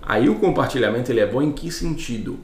Aí 0.01 0.27
o 0.27 0.39
compartilhamento 0.39 1.11
ele 1.11 1.19
é 1.19 1.25
bom 1.27 1.41
em 1.41 1.51
que 1.51 1.69
sentido? 1.71 2.39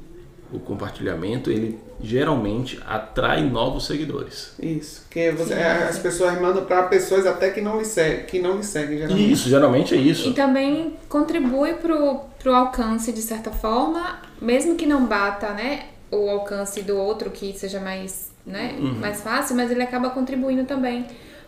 O 0.51 0.59
compartilhamento 0.59 1.49
ele 1.49 1.79
geralmente 2.01 2.77
atrai 2.85 3.41
novos 3.43 3.85
seguidores. 3.85 4.53
Isso. 4.59 5.05
Que 5.09 5.31
você, 5.31 5.53
as 5.53 5.97
pessoas 5.99 6.39
mandam 6.41 6.65
para 6.65 6.83
pessoas 6.83 7.25
até 7.25 7.51
que 7.51 7.61
não 7.61 7.79
lhe 7.79 7.85
seguem, 7.85 8.25
que 8.25 8.39
não 8.39 8.57
lhe 8.57 8.63
seguem 8.63 8.97
geralmente. 8.97 9.31
Isso, 9.31 9.49
geralmente 9.49 9.95
é 9.95 9.97
isso. 9.97 10.27
E 10.29 10.33
também 10.33 10.95
contribui 11.07 11.73
pro, 11.75 12.21
pro 12.39 12.53
alcance 12.53 13.13
de 13.13 13.21
certa 13.21 13.51
forma, 13.51 14.19
mesmo 14.41 14.75
que 14.75 14.85
não 14.85 15.05
bata, 15.05 15.49
né, 15.53 15.85
o 16.11 16.29
alcance 16.29 16.81
do 16.81 16.97
outro 16.97 17.29
que 17.29 17.53
seja 17.57 17.79
mais, 17.79 18.31
né, 18.45 18.75
Uhum. 18.77 18.95
mais 18.99 19.21
fácil, 19.21 19.55
mas 19.55 19.71
ele 19.71 19.81
acaba 19.83 20.09
contribuindo 20.09 20.65
também 20.65 21.05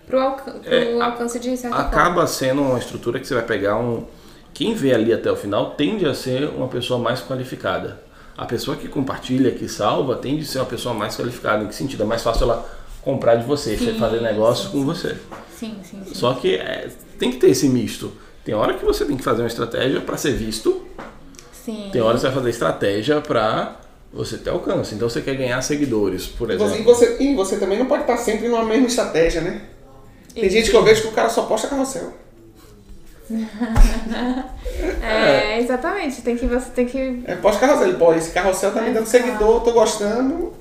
pro, 0.07 0.19
alca 0.19 0.51
pro 0.51 0.73
É, 0.73 1.01
alcance 1.01 1.39
de 1.39 1.57
certa 1.57 1.75
forma. 1.75 1.89
Acaba 1.89 2.25
sendo 2.27 2.61
uma 2.61 2.79
estrutura 2.79 3.19
que 3.19 3.27
você 3.27 3.33
vai 3.33 3.43
pegar 3.43 3.75
um. 3.77 4.05
Quem 4.53 4.75
vê 4.75 4.93
ali 4.93 5.11
até 5.11 5.31
o 5.31 5.35
final 5.35 5.71
tende 5.71 6.05
a 6.05 6.13
ser 6.13 6.43
uma 6.49 6.67
pessoa 6.67 6.99
mais 6.99 7.21
qualificada. 7.21 8.02
A 8.37 8.45
pessoa 8.45 8.75
que 8.75 8.87
compartilha, 8.87 9.51
que 9.51 9.67
salva, 9.67 10.15
tende 10.15 10.43
a 10.43 10.45
ser 10.45 10.59
uma 10.59 10.65
pessoa 10.65 10.93
mais 10.93 11.15
qualificada. 11.15 11.63
Em 11.63 11.67
que 11.67 11.75
sentido? 11.75 12.03
É 12.03 12.05
mais 12.05 12.21
fácil 12.23 12.43
ela 12.43 12.67
comprar 13.01 13.35
de 13.35 13.45
você, 13.45 13.77
Sim, 13.77 13.97
fazer 13.99 14.21
negócio 14.21 14.65
sim, 14.65 14.71
com 14.71 14.77
sim. 14.79 14.85
você. 14.85 15.17
Sim, 15.59 15.75
sim, 15.83 16.01
sim. 16.05 16.13
Só 16.15 16.33
que 16.33 16.55
é, 16.55 16.89
tem 17.19 17.31
que 17.31 17.37
ter 17.37 17.49
esse 17.49 17.67
misto. 17.69 18.11
Tem 18.43 18.53
hora 18.55 18.73
que 18.73 18.83
você 18.83 19.05
tem 19.05 19.15
que 19.15 19.23
fazer 19.23 19.41
uma 19.41 19.47
estratégia 19.47 20.01
para 20.01 20.17
ser 20.17 20.31
visto, 20.33 20.83
Sim. 21.51 21.89
tem 21.93 22.01
hora 22.01 22.15
que 22.15 22.21
você 22.21 22.27
vai 22.27 22.35
fazer 22.35 22.49
estratégia 22.49 23.21
para 23.21 23.79
você 24.11 24.37
ter 24.37 24.49
alcance. 24.49 24.93
Então 24.95 25.07
você 25.09 25.21
quer 25.21 25.35
ganhar 25.35 25.61
seguidores, 25.61 26.25
por 26.27 26.49
E 26.51 26.57
você, 26.57 26.63
e, 26.63 26.67
exemplo. 26.67 26.83
você, 26.93 27.17
e 27.23 27.35
você 27.35 27.57
também 27.57 27.79
não 27.79 27.85
pode 27.85 28.01
estar 28.01 28.17
sempre 28.17 28.49
numa 28.49 28.65
mesma 28.65 28.87
estratégia, 28.87 29.41
né? 29.41 29.61
Tem 30.33 30.49
gente 30.49 30.69
que 30.69 30.75
eu 30.75 30.83
vejo 30.83 31.03
que 31.03 31.07
o 31.07 31.11
cara 31.11 31.29
só 31.29 31.43
posta 31.43 31.67
carrossel. 31.67 32.11
É, 35.01 35.59
exatamente. 35.59 36.21
Tem 36.21 36.37
que, 36.37 36.45
você 36.45 36.69
tem 36.71 36.85
que. 36.85 37.23
É, 37.25 37.35
posta 37.35 37.59
carrossel. 37.59 37.89
Ele, 37.89 37.97
pô, 37.97 38.13
esse 38.13 38.31
carrossel 38.31 38.71
tá 38.71 38.81
me 38.81 38.89
É, 38.89 38.93
dando 38.93 39.05
seguidor, 39.05 39.61
tô 39.61 39.71
gostando, 39.71 40.53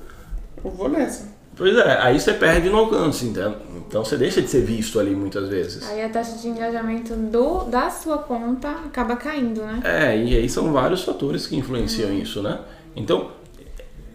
eu 0.63 0.71
vou 0.71 0.89
nessa. 0.89 1.31
Pois 1.55 1.75
é, 1.77 1.99
aí 2.01 2.19
você 2.19 2.33
perde 2.33 2.69
no 2.69 2.77
alcance, 2.77 3.25
então, 3.25 3.55
então 3.77 4.03
você 4.03 4.17
deixa 4.17 4.41
de 4.41 4.47
ser 4.49 4.61
visto 4.61 4.99
ali 4.99 5.15
muitas 5.15 5.47
vezes. 5.49 5.87
Aí 5.87 6.03
a 6.03 6.09
taxa 6.09 6.37
de 6.37 6.47
engajamento 6.47 7.13
do, 7.15 7.65
da 7.65 7.91
sua 7.91 8.17
conta 8.17 8.69
acaba 8.69 9.15
caindo, 9.15 9.61
né? 9.61 9.79
É, 9.83 10.17
e 10.17 10.35
aí 10.35 10.49
são 10.49 10.71
vários 10.73 11.03
fatores 11.03 11.45
que 11.45 11.55
influenciam 11.55 12.11
isso, 12.11 12.41
né? 12.41 12.59
Então, 12.95 13.29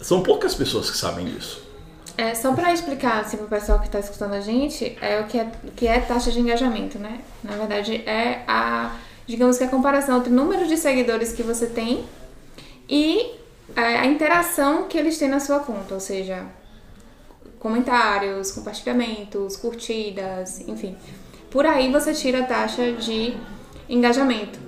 são 0.00 0.20
poucas 0.22 0.54
pessoas 0.54 0.90
que 0.90 0.96
sabem 0.96 1.26
disso. 1.26 1.67
É, 2.18 2.34
só 2.34 2.52
pra 2.52 2.74
explicar 2.74 3.20
assim, 3.20 3.36
pro 3.36 3.46
pessoal 3.46 3.78
que 3.78 3.88
tá 3.88 4.00
escutando 4.00 4.34
a 4.34 4.40
gente, 4.40 4.98
é 5.00 5.20
o 5.20 5.26
que 5.28 5.38
é, 5.38 5.48
o 5.62 5.70
que 5.70 5.86
é 5.86 6.00
taxa 6.00 6.32
de 6.32 6.40
engajamento, 6.40 6.98
né? 6.98 7.20
Na 7.44 7.52
verdade, 7.52 8.02
é 8.04 8.42
a, 8.48 8.96
digamos 9.24 9.56
que 9.56 9.62
a 9.62 9.68
comparação 9.68 10.18
entre 10.18 10.32
o 10.32 10.34
número 10.34 10.66
de 10.66 10.76
seguidores 10.76 11.32
que 11.32 11.44
você 11.44 11.68
tem 11.68 12.04
e 12.88 13.34
é, 13.76 14.00
a 14.00 14.06
interação 14.06 14.88
que 14.88 14.98
eles 14.98 15.16
têm 15.16 15.28
na 15.28 15.38
sua 15.38 15.60
conta, 15.60 15.94
ou 15.94 16.00
seja, 16.00 16.44
comentários, 17.60 18.50
compartilhamentos, 18.50 19.56
curtidas, 19.56 20.66
enfim. 20.66 20.96
Por 21.52 21.64
aí 21.66 21.88
você 21.92 22.12
tira 22.12 22.40
a 22.40 22.46
taxa 22.46 22.94
de 22.94 23.36
engajamento. 23.88 24.58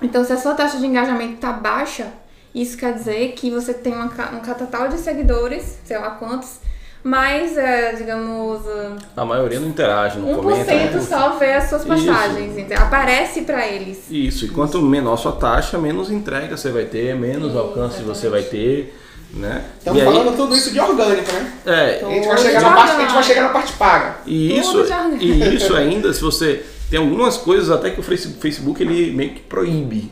Então, 0.00 0.24
se 0.24 0.32
a 0.32 0.36
sua 0.36 0.54
taxa 0.54 0.78
de 0.78 0.86
engajamento 0.86 1.40
tá 1.40 1.52
baixa, 1.52 2.12
isso 2.54 2.76
quer 2.76 2.94
dizer 2.94 3.32
que 3.32 3.50
você 3.50 3.72
tem 3.74 3.92
uma, 3.92 4.06
um 4.06 4.40
total 4.40 4.88
de 4.88 4.98
seguidores, 4.98 5.78
sei 5.84 5.98
lá 5.98 6.10
quantos, 6.10 6.58
mas, 7.02 7.56
é, 7.56 7.92
digamos, 7.94 8.60
uh, 8.60 8.96
A 9.16 9.24
maioria 9.24 9.58
não 9.58 9.68
interage, 9.68 10.18
não 10.18 10.28
1% 10.28 10.36
comenta. 10.36 10.74
não 10.74 10.88
curte. 10.92 11.06
só 11.06 11.30
vê 11.38 11.52
as 11.54 11.68
suas 11.70 11.82
Isso. 11.82 11.90
postagens, 11.94 12.58
entendeu? 12.58 12.78
aparece 12.78 13.40
pra 13.42 13.66
eles. 13.66 14.04
Isso, 14.10 14.44
e 14.44 14.48
quanto 14.48 14.82
menor 14.82 15.16
sua 15.16 15.32
taxa, 15.32 15.78
menos 15.78 16.10
entrega 16.10 16.56
você 16.56 16.70
vai 16.70 16.84
ter, 16.84 17.14
menos 17.16 17.56
alcance 17.56 18.02
você 18.02 18.28
vai 18.28 18.42
ter, 18.42 18.94
né? 19.32 19.64
Estamos 19.78 20.02
e 20.02 20.06
aí, 20.06 20.12
falando 20.12 20.36
tudo 20.36 20.54
isso 20.54 20.72
de 20.72 20.80
orgânico, 20.80 21.32
né? 21.32 21.52
é, 21.64 22.04
A 22.04 22.10
gente, 22.10 22.26
vai 22.26 22.36
chegar 22.38 22.60
na 22.60 22.72
parte, 22.74 22.90
a 22.92 23.00
gente 23.00 23.14
vai 23.14 23.22
chegar 23.22 23.42
na 23.44 23.48
parte 23.48 23.72
paga. 23.74 24.16
E 24.26 24.58
isso, 24.58 24.84
né? 24.84 25.16
e 25.20 25.54
isso 25.54 25.74
ainda, 25.76 26.12
se 26.12 26.20
você. 26.20 26.64
Tem 26.90 26.98
algumas 26.98 27.36
coisas 27.36 27.70
até 27.70 27.90
que 27.90 28.00
o 28.00 28.02
Face- 28.02 28.34
Facebook 28.40 28.82
ele 28.82 29.12
meio 29.12 29.30
que 29.30 29.40
proíbe. 29.40 30.10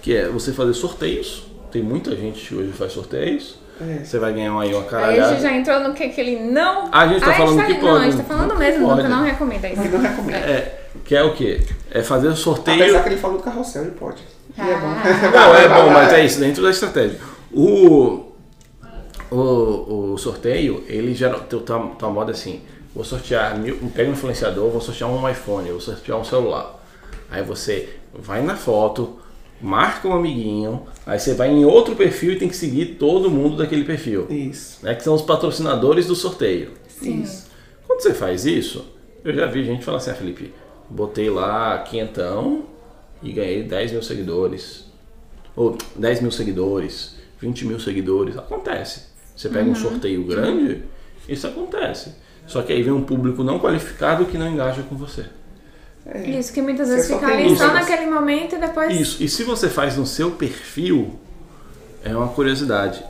Que 0.00 0.14
é 0.16 0.28
você 0.28 0.52
fazer 0.52 0.72
sorteios. 0.72 1.42
Tem 1.74 1.82
muita 1.82 2.14
gente 2.14 2.46
que 2.46 2.54
hoje 2.54 2.70
faz 2.70 2.92
sorteios. 2.92 3.56
É. 3.80 4.04
Você 4.04 4.16
vai 4.20 4.32
ganhar 4.32 4.52
aí 4.60 4.72
uma 4.72 4.82
Aí 4.82 4.86
a 4.86 4.88
caralhada. 4.88 5.28
gente 5.30 5.42
já 5.42 5.52
entrou 5.52 5.80
no 5.80 5.92
que, 5.92 6.08
que 6.10 6.20
ele 6.20 6.38
não. 6.38 6.88
A 6.92 7.08
gente 7.08 7.20
tá 7.24 7.32
Ah, 7.32 7.34
falando 7.34 7.56
tá- 7.56 7.64
que 7.66 7.72
Não, 7.72 7.80
pode. 7.80 7.96
a 7.98 8.04
gente 8.04 8.16
tá 8.18 8.22
falando 8.22 8.48
Não 8.50 8.56
mesmo, 8.56 8.86
pode. 8.86 9.02
que 9.02 9.08
não 9.08 9.22
recomenda 9.24 9.68
isso. 9.68 9.82
Não 9.82 10.00
recomendo. 10.00 10.36
É, 10.36 10.78
que 11.04 11.16
é 11.16 11.22
o 11.24 11.34
quê? 11.34 11.60
É 11.90 12.00
fazer 12.00 12.32
sorteio. 12.36 12.80
Apesar 12.84 13.02
que 13.02 13.08
ele 13.08 13.16
falou 13.16 13.38
do 13.38 13.42
carrossel, 13.42 13.82
ele 13.82 13.90
pode. 13.90 14.22
E 14.56 14.60
é 14.60 14.64
bom. 14.78 14.86
Ah. 14.86 15.30
Não, 15.34 15.54
é 15.56 15.68
bom, 15.68 15.90
mas 15.90 16.12
é 16.12 16.24
isso, 16.24 16.38
dentro 16.38 16.62
da 16.62 16.70
estratégia. 16.70 17.18
O, 17.52 18.26
o, 19.32 20.12
o 20.12 20.18
sorteio, 20.18 20.84
ele 20.86 21.12
gera. 21.12 21.40
Tá, 21.40 21.56
tá 21.98 22.06
uma 22.06 22.10
moda 22.12 22.30
assim. 22.30 22.62
Vou 22.94 23.02
sortear, 23.04 23.58
mil, 23.58 23.76
pega 23.92 24.08
um 24.08 24.12
influenciador, 24.12 24.70
vou 24.70 24.80
sortear 24.80 25.10
um 25.10 25.28
iPhone, 25.28 25.68
vou 25.72 25.80
sortear 25.80 26.16
um 26.16 26.22
celular. 26.22 26.80
Aí 27.28 27.42
você 27.42 27.88
vai 28.16 28.40
na 28.40 28.54
foto, 28.54 29.18
marca 29.64 30.06
um 30.06 30.12
amiguinho, 30.12 30.82
aí 31.06 31.18
você 31.18 31.32
vai 31.32 31.48
em 31.48 31.64
outro 31.64 31.96
perfil 31.96 32.32
e 32.32 32.36
tem 32.36 32.48
que 32.48 32.56
seguir 32.56 32.96
todo 32.96 33.30
mundo 33.30 33.56
daquele 33.56 33.82
perfil. 33.82 34.26
Isso. 34.28 34.84
Né, 34.84 34.94
que 34.94 35.02
são 35.02 35.14
os 35.14 35.22
patrocinadores 35.22 36.06
do 36.06 36.14
sorteio. 36.14 36.72
Isso. 37.00 37.46
Quando 37.86 38.02
você 38.02 38.12
faz 38.12 38.44
isso, 38.44 38.84
eu 39.24 39.34
já 39.34 39.46
vi 39.46 39.64
gente 39.64 39.82
falar 39.82 39.96
assim, 39.96 40.10
ah, 40.10 40.14
Felipe, 40.14 40.52
botei 40.90 41.30
lá 41.30 41.78
quinhentão 41.78 42.66
e 43.22 43.32
ganhei 43.32 43.62
10 43.62 43.92
mil 43.92 44.02
seguidores. 44.02 44.84
Ou 45.56 45.78
10 45.96 46.20
mil 46.20 46.30
seguidores, 46.30 47.16
20 47.40 47.64
mil 47.64 47.80
seguidores. 47.80 48.36
Acontece. 48.36 49.14
Você 49.34 49.48
pega 49.48 49.68
um 49.68 49.74
sorteio 49.74 50.24
grande, 50.24 50.82
isso 51.26 51.46
acontece. 51.46 52.12
Só 52.46 52.60
que 52.60 52.70
aí 52.70 52.82
vem 52.82 52.92
um 52.92 53.02
público 53.02 53.42
não 53.42 53.58
qualificado 53.58 54.26
que 54.26 54.36
não 54.36 54.46
engaja 54.46 54.82
com 54.82 54.94
você. 54.94 55.24
É. 56.06 56.30
Isso, 56.30 56.52
que 56.52 56.60
muitas 56.60 56.88
vezes 56.88 57.10
fica 57.10 57.26
ali 57.26 57.56
só 57.56 57.72
naquele 57.72 58.06
momento 58.06 58.56
e 58.56 58.58
depois. 58.58 59.00
Isso. 59.00 59.22
E 59.22 59.28
se 59.28 59.42
você 59.42 59.68
faz 59.68 59.96
no 59.96 60.06
seu 60.06 60.32
perfil, 60.32 61.18
é 62.04 62.14
uma 62.14 62.28
curiosidade. 62.28 63.02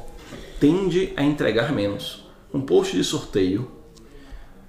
Tende 0.61 1.13
a 1.17 1.23
entregar 1.23 1.73
menos. 1.73 2.25
Um 2.53 2.61
post 2.61 2.97
de 2.97 3.03
sorteio, 3.03 3.69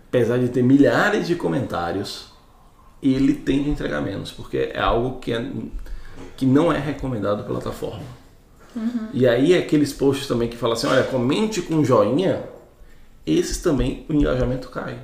apesar 0.08 0.39
de 0.39 0.50
ter 0.50 0.63
milhares 0.63 1.27
de 1.27 1.36
comentários, 1.36 2.34
ele 3.01 3.34
tende 3.34 3.70
a 3.70 3.74
entregar 3.74 4.01
menos, 4.01 4.32
porque 4.32 4.72
é 4.74 4.79
algo 4.79 5.20
que, 5.20 5.32
é, 5.32 5.51
que 6.36 6.46
não 6.46 6.74
é 6.74 6.79
recomendado 6.79 7.44
pela 7.44 7.60
plataforma. 7.60 8.03
E 9.13 9.25
aí 9.27 9.58
aqueles 9.58 9.94
posts 9.94 10.27
também 10.27 10.50
que 10.50 10.58
falam 10.58 10.74
assim, 10.74 10.88
olha, 10.88 11.03
comente 11.03 11.62
com 11.62 11.84
joinha, 11.84 12.44
esses 13.25 13.60
também 13.60 14.05
o 14.10 14.13
engajamento 14.13 14.70
cai. 14.70 15.00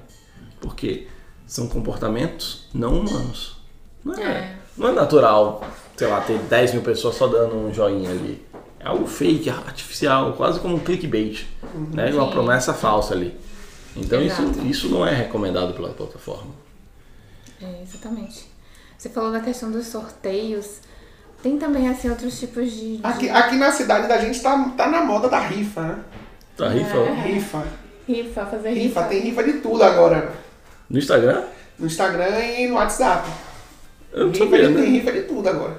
Porque 0.60 1.08
são 1.52 1.68
comportamentos 1.68 2.64
não 2.74 3.02
humanos. 3.02 3.58
Não 4.06 4.16
é, 4.16 4.24
É. 4.24 4.56
não 4.78 4.88
é 4.88 4.92
natural, 4.94 5.62
sei 5.98 6.08
lá, 6.08 6.22
ter 6.22 6.40
10 6.40 6.74
mil 6.76 6.82
pessoas 6.82 7.16
só 7.16 7.28
dando 7.28 7.56
um 7.58 7.74
joinha 7.74 8.10
ali. 8.10 8.42
É 8.80 8.88
algo 8.88 9.06
fake, 9.06 9.50
artificial, 9.50 10.32
quase 10.34 10.62
como 10.62 10.76
um 10.76 10.80
clickbait. 10.80 11.46
Né? 11.94 12.10
Uma 12.14 12.32
promessa 12.32 12.74
falsa 12.74 13.14
ali. 13.14 13.38
Então 13.98 14.22
isso, 14.22 14.42
Exato. 14.42 14.66
isso 14.66 14.88
não 14.88 15.06
é 15.06 15.14
recomendado 15.14 15.74
pela 15.74 15.90
plataforma. 15.90 16.52
É, 17.62 17.82
exatamente. 17.84 18.46
Você 18.98 19.10
falou 19.10 19.30
da 19.32 19.42
questão 19.42 19.70
dos 19.70 19.88
sorteios. 19.88 20.78
Tem 21.44 21.58
também, 21.58 21.90
assim, 21.90 22.10
outros 22.10 22.40
tipos 22.40 22.72
de. 22.72 22.98
de 22.98 23.06
Aqui, 23.06 23.30
aqui 23.30 23.58
na 23.58 23.72
cidade 23.74 24.08
da 24.08 24.18
gente 24.20 24.42
tá, 24.42 24.70
tá 24.78 24.88
na 24.88 25.04
moda 25.04 25.28
da 25.28 25.40
rifa, 25.40 25.82
né? 25.82 26.00
Tá, 26.56 26.70
rifa 26.70 27.04
Rifa. 27.26 27.64
rifa, 28.08 28.46
fazer 28.46 28.70
rifa. 28.70 29.02
Rifa, 29.02 29.04
tem 29.04 29.22
rifa 29.22 29.44
de 29.44 29.54
tudo 29.54 29.84
agora. 29.84 30.32
No 30.92 31.00
Instagram? 31.00 31.44
No 31.80 31.88
Instagram 31.88 32.40
e 32.40 32.68
no 32.68 32.76
WhatsApp. 32.76 33.30
Eu 34.14 34.26
não 34.28 34.32
Rifa 34.34 34.46
sabia, 34.46 34.68
de, 34.68 34.74
tem 34.76 34.84
né? 34.84 34.90
rifa 34.90 35.12
de 35.12 35.22
tudo 35.22 35.48
agora. 35.50 35.72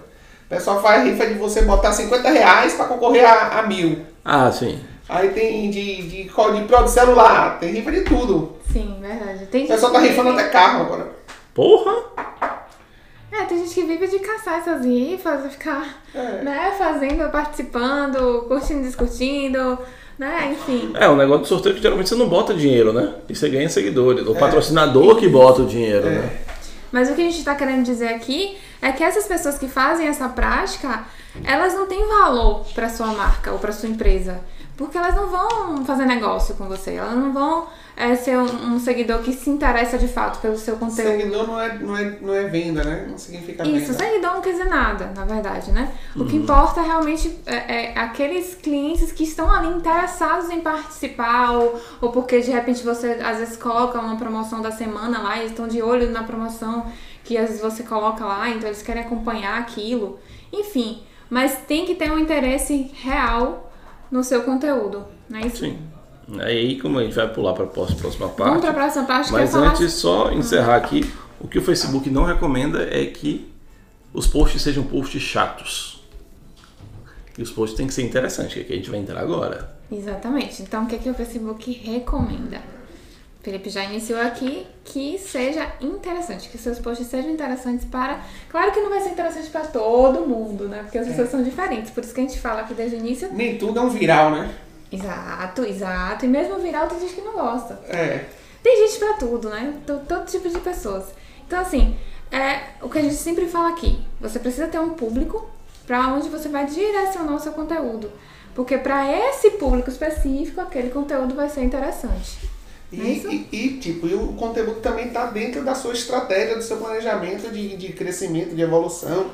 O 0.46 0.48
pessoal 0.48 0.82
faz 0.82 1.04
rifa 1.04 1.26
de 1.26 1.34
você 1.34 1.62
botar 1.62 1.92
50 1.92 2.30
reais 2.30 2.74
pra 2.74 2.86
concorrer 2.86 3.24
a, 3.24 3.60
a 3.60 3.62
mil. 3.62 4.04
Ah, 4.24 4.50
sim. 4.50 4.80
Aí 5.08 5.28
tem 5.30 5.70
de, 5.70 6.02
de 6.08 6.24
código 6.30 6.66
de 6.84 6.90
celular, 6.90 7.58
tem 7.58 7.72
rifa 7.72 7.90
de 7.92 8.00
tudo. 8.02 8.56
Sim, 8.72 8.98
verdade. 9.00 9.46
Tem 9.46 9.64
O 9.64 9.68
pessoal 9.68 9.92
tá 9.92 9.98
rifando 9.98 10.30
até 10.30 10.48
carro 10.48 10.82
agora. 10.86 11.08
Porra! 11.52 11.92
É, 13.30 13.44
tem 13.44 13.58
gente 13.58 13.74
que 13.74 13.82
vive 13.84 14.06
de 14.08 14.18
caçar 14.18 14.58
essas 14.58 14.84
rifas, 14.84 15.50
ficar, 15.52 16.02
É. 16.14 16.42
né, 16.42 16.74
fazendo, 16.76 17.30
participando, 17.30 18.44
curtindo, 18.46 18.82
discutindo, 18.82 19.78
né, 20.22 20.52
enfim. 20.52 20.92
É, 20.94 21.08
o 21.08 21.16
negócio 21.16 21.42
do 21.42 21.48
sorteio 21.48 21.74
que 21.74 21.82
geralmente 21.82 22.08
você 22.08 22.14
não 22.14 22.28
bota 22.28 22.54
dinheiro, 22.54 22.92
né? 22.92 23.12
E 23.28 23.34
você 23.34 23.48
ganha 23.48 23.68
seguidores. 23.68 24.24
O 24.26 24.34
patrocinador 24.36 25.16
que 25.16 25.28
bota 25.28 25.62
o 25.62 25.66
dinheiro, 25.66 26.08
né? 26.08 26.30
Mas 26.92 27.10
o 27.10 27.14
que 27.14 27.22
a 27.22 27.24
gente 27.24 27.42
tá 27.42 27.56
querendo 27.56 27.82
dizer 27.84 28.08
aqui 28.08 28.56
é 28.80 28.92
que 28.92 29.02
essas 29.02 29.26
pessoas 29.26 29.58
que 29.58 29.66
fazem 29.66 30.06
essa 30.06 30.28
prática, 30.28 31.04
elas 31.44 31.74
não 31.74 31.86
têm 31.86 32.06
valor 32.08 32.64
para 32.74 32.88
sua 32.88 33.08
marca 33.08 33.52
ou 33.52 33.58
para 33.58 33.72
sua 33.72 33.88
empresa. 33.88 34.40
Porque 34.76 34.96
elas 34.96 35.14
não 35.14 35.28
vão 35.28 35.84
fazer 35.84 36.06
negócio 36.06 36.54
com 36.54 36.66
você, 36.66 36.94
elas 36.94 37.14
não 37.14 37.32
vão 37.32 37.66
é, 37.94 38.14
ser 38.16 38.38
um, 38.38 38.74
um 38.74 38.80
seguidor 38.80 39.20
que 39.20 39.32
se 39.32 39.50
interessa 39.50 39.98
de 39.98 40.08
fato 40.08 40.40
pelo 40.40 40.56
seu 40.56 40.76
conteúdo. 40.76 41.10
Seguidor 41.10 41.46
não 41.46 41.60
é, 41.60 41.78
não 41.78 41.96
é, 41.96 42.18
não 42.20 42.34
é 42.34 42.44
venda, 42.44 42.82
né? 42.82 43.06
Não 43.08 43.18
significa 43.18 43.64
Isso, 43.64 43.92
venda. 43.92 44.04
seguidor 44.04 44.32
não 44.32 44.40
quer 44.40 44.52
dizer 44.52 44.64
nada, 44.64 45.12
na 45.14 45.26
verdade, 45.26 45.70
né? 45.72 45.92
O 46.16 46.24
que 46.24 46.36
importa 46.36 46.80
realmente 46.80 47.38
é, 47.44 47.92
é 47.92 47.98
aqueles 47.98 48.54
clientes 48.54 49.12
que 49.12 49.24
estão 49.24 49.50
ali 49.50 49.68
interessados 49.68 50.48
em 50.48 50.60
participar, 50.62 51.52
ou, 51.52 51.80
ou 52.00 52.10
porque 52.10 52.40
de 52.40 52.50
repente 52.50 52.82
você 52.82 53.18
às 53.22 53.38
vezes 53.38 53.56
coloca 53.58 54.00
uma 54.00 54.16
promoção 54.16 54.62
da 54.62 54.72
semana 54.72 55.20
lá 55.20 55.42
e 55.42 55.46
estão 55.46 55.68
de 55.68 55.82
olho 55.82 56.10
na 56.10 56.24
promoção 56.24 56.90
que 57.22 57.36
às 57.36 57.48
vezes 57.48 57.62
você 57.62 57.82
coloca 57.82 58.24
lá, 58.24 58.48
então 58.48 58.68
eles 58.68 58.82
querem 58.82 59.02
acompanhar 59.02 59.58
aquilo. 59.58 60.18
Enfim, 60.52 61.02
mas 61.32 61.60
tem 61.66 61.86
que 61.86 61.94
ter 61.94 62.12
um 62.12 62.18
interesse 62.18 62.90
real 62.92 63.72
no 64.10 64.22
seu 64.22 64.42
conteúdo, 64.42 65.06
não 65.30 65.38
é 65.38 65.46
isso? 65.46 65.64
Sim. 65.64 65.78
Aí, 66.40 66.78
como 66.78 66.98
a 66.98 67.04
gente 67.04 67.14
vai 67.14 67.26
pular 67.26 67.54
para 67.54 67.64
a 67.64 67.68
próxima 67.68 68.28
parte. 68.28 68.36
Vamos 68.36 68.60
para 68.60 68.70
a 68.70 68.74
próxima 68.74 69.04
parte 69.06 69.32
Mas 69.32 69.54
antes, 69.54 69.94
só 69.94 70.30
encerrar 70.30 70.76
aqui, 70.76 71.10
o 71.40 71.48
que 71.48 71.58
o 71.58 71.62
Facebook 71.62 72.10
não 72.10 72.24
recomenda 72.24 72.82
é 72.82 73.06
que 73.06 73.50
os 74.12 74.26
posts 74.26 74.60
sejam 74.60 74.84
posts 74.84 75.22
chatos. 75.22 76.04
E 77.38 77.40
os 77.40 77.50
posts 77.50 77.78
têm 77.78 77.86
que 77.86 77.94
ser 77.94 78.02
interessantes, 78.02 78.52
que 78.52 78.60
é 78.60 78.64
que 78.64 78.72
a 78.74 78.76
gente 78.76 78.90
vai 78.90 79.00
entrar 79.00 79.18
agora. 79.18 79.74
Exatamente. 79.90 80.60
Então, 80.60 80.84
o 80.84 80.86
que, 80.86 80.96
é 80.96 80.98
que 80.98 81.08
o 81.08 81.14
Facebook 81.14 81.72
recomenda? 81.72 82.60
Felipe 83.42 83.70
já 83.70 83.84
iniciou 83.84 84.20
aqui 84.20 84.64
que 84.84 85.18
seja 85.18 85.66
interessante, 85.80 86.48
que 86.48 86.56
seus 86.56 86.78
posts 86.78 87.08
sejam 87.08 87.30
interessantes 87.30 87.84
para. 87.84 88.20
Claro 88.48 88.70
que 88.70 88.80
não 88.80 88.88
vai 88.88 89.00
ser 89.00 89.10
interessante 89.10 89.50
para 89.50 89.62
todo 89.62 90.26
mundo, 90.26 90.68
né? 90.68 90.82
Porque 90.84 90.98
as 90.98 91.08
pessoas 91.08 91.28
são 91.28 91.42
diferentes. 91.42 91.90
Por 91.90 92.04
isso 92.04 92.14
que 92.14 92.20
a 92.20 92.24
gente 92.24 92.38
fala 92.38 92.60
aqui 92.60 92.72
desde 92.72 92.96
o 92.96 92.98
início. 93.00 93.28
Nem 93.32 93.58
tudo 93.58 93.80
é 93.80 93.82
um 93.82 93.88
viral, 93.88 94.30
né? 94.30 94.54
Exato, 94.92 95.64
exato. 95.64 96.24
E 96.24 96.28
mesmo 96.28 96.58
viral 96.60 96.86
tem 96.86 97.00
gente 97.00 97.14
que 97.14 97.20
não 97.20 97.32
gosta. 97.32 97.80
É. 97.88 98.26
Tem 98.62 98.86
gente 98.86 99.00
pra 99.00 99.14
tudo, 99.14 99.48
né? 99.48 99.74
Todo, 99.86 100.24
tipo 100.24 100.48
de 100.48 100.60
pessoas. 100.60 101.06
Então, 101.44 101.58
assim, 101.58 101.96
é 102.30 102.60
o 102.80 102.88
que 102.88 102.98
a 102.98 103.02
gente 103.02 103.16
sempre 103.16 103.46
fala 103.46 103.70
aqui. 103.70 104.00
Você 104.20 104.38
precisa 104.38 104.68
ter 104.68 104.78
um 104.78 104.90
público 104.90 105.50
pra 105.84 106.14
onde 106.14 106.28
você 106.28 106.48
vai 106.48 106.64
direcionar 106.66 107.34
o 107.34 107.40
seu 107.40 107.52
conteúdo. 107.52 108.08
Porque 108.54 108.78
pra 108.78 109.10
esse 109.10 109.52
público 109.52 109.90
específico, 109.90 110.60
aquele 110.60 110.90
conteúdo 110.90 111.34
vai 111.34 111.48
ser 111.48 111.64
interessante. 111.64 112.52
E, 112.92 113.00
É 113.00 113.04
isso? 113.04 113.28
e, 113.30 113.48
e, 113.50 113.78
tipo, 113.78 114.06
e 114.06 114.14
o 114.14 114.28
conteúdo 114.34 114.80
também 114.80 115.06
está 115.08 115.26
dentro 115.26 115.64
da 115.64 115.74
sua 115.74 115.92
estratégia, 115.94 116.56
do 116.56 116.62
seu 116.62 116.76
planejamento 116.76 117.50
de, 117.50 117.76
de 117.76 117.92
crescimento, 117.92 118.54
de 118.54 118.60
evolução, 118.60 119.30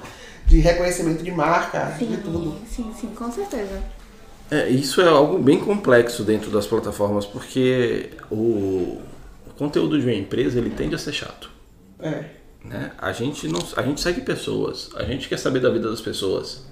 de 0.46 0.60
reconhecimento 0.60 1.22
de 1.22 1.30
marca, 1.30 1.96
de 1.98 2.16
tudo. 2.18 2.56
sim, 2.70 2.90
sim, 2.98 3.08
com 3.08 3.30
certeza. 3.30 3.82
É, 4.50 4.68
isso 4.68 5.00
é 5.02 5.08
algo 5.08 5.38
bem 5.38 5.58
complexo 5.60 6.22
dentro 6.24 6.50
das 6.50 6.66
plataformas, 6.66 7.26
porque 7.26 8.10
o, 8.30 8.98
o 9.46 9.50
conteúdo 9.58 10.00
de 10.00 10.06
uma 10.06 10.14
empresa 10.14 10.58
ele 10.58 10.70
tende 10.70 10.94
a 10.94 10.98
ser 10.98 11.12
chato. 11.12 11.50
É. 12.00 12.24
Né? 12.64 12.92
A, 12.96 13.12
gente 13.12 13.46
não, 13.48 13.60
a 13.76 13.82
gente 13.82 14.00
segue 14.00 14.22
pessoas, 14.22 14.90
a 14.94 15.02
gente 15.04 15.28
quer 15.28 15.38
saber 15.38 15.60
da 15.60 15.68
vida 15.68 15.90
das 15.90 16.00
pessoas. 16.00 16.64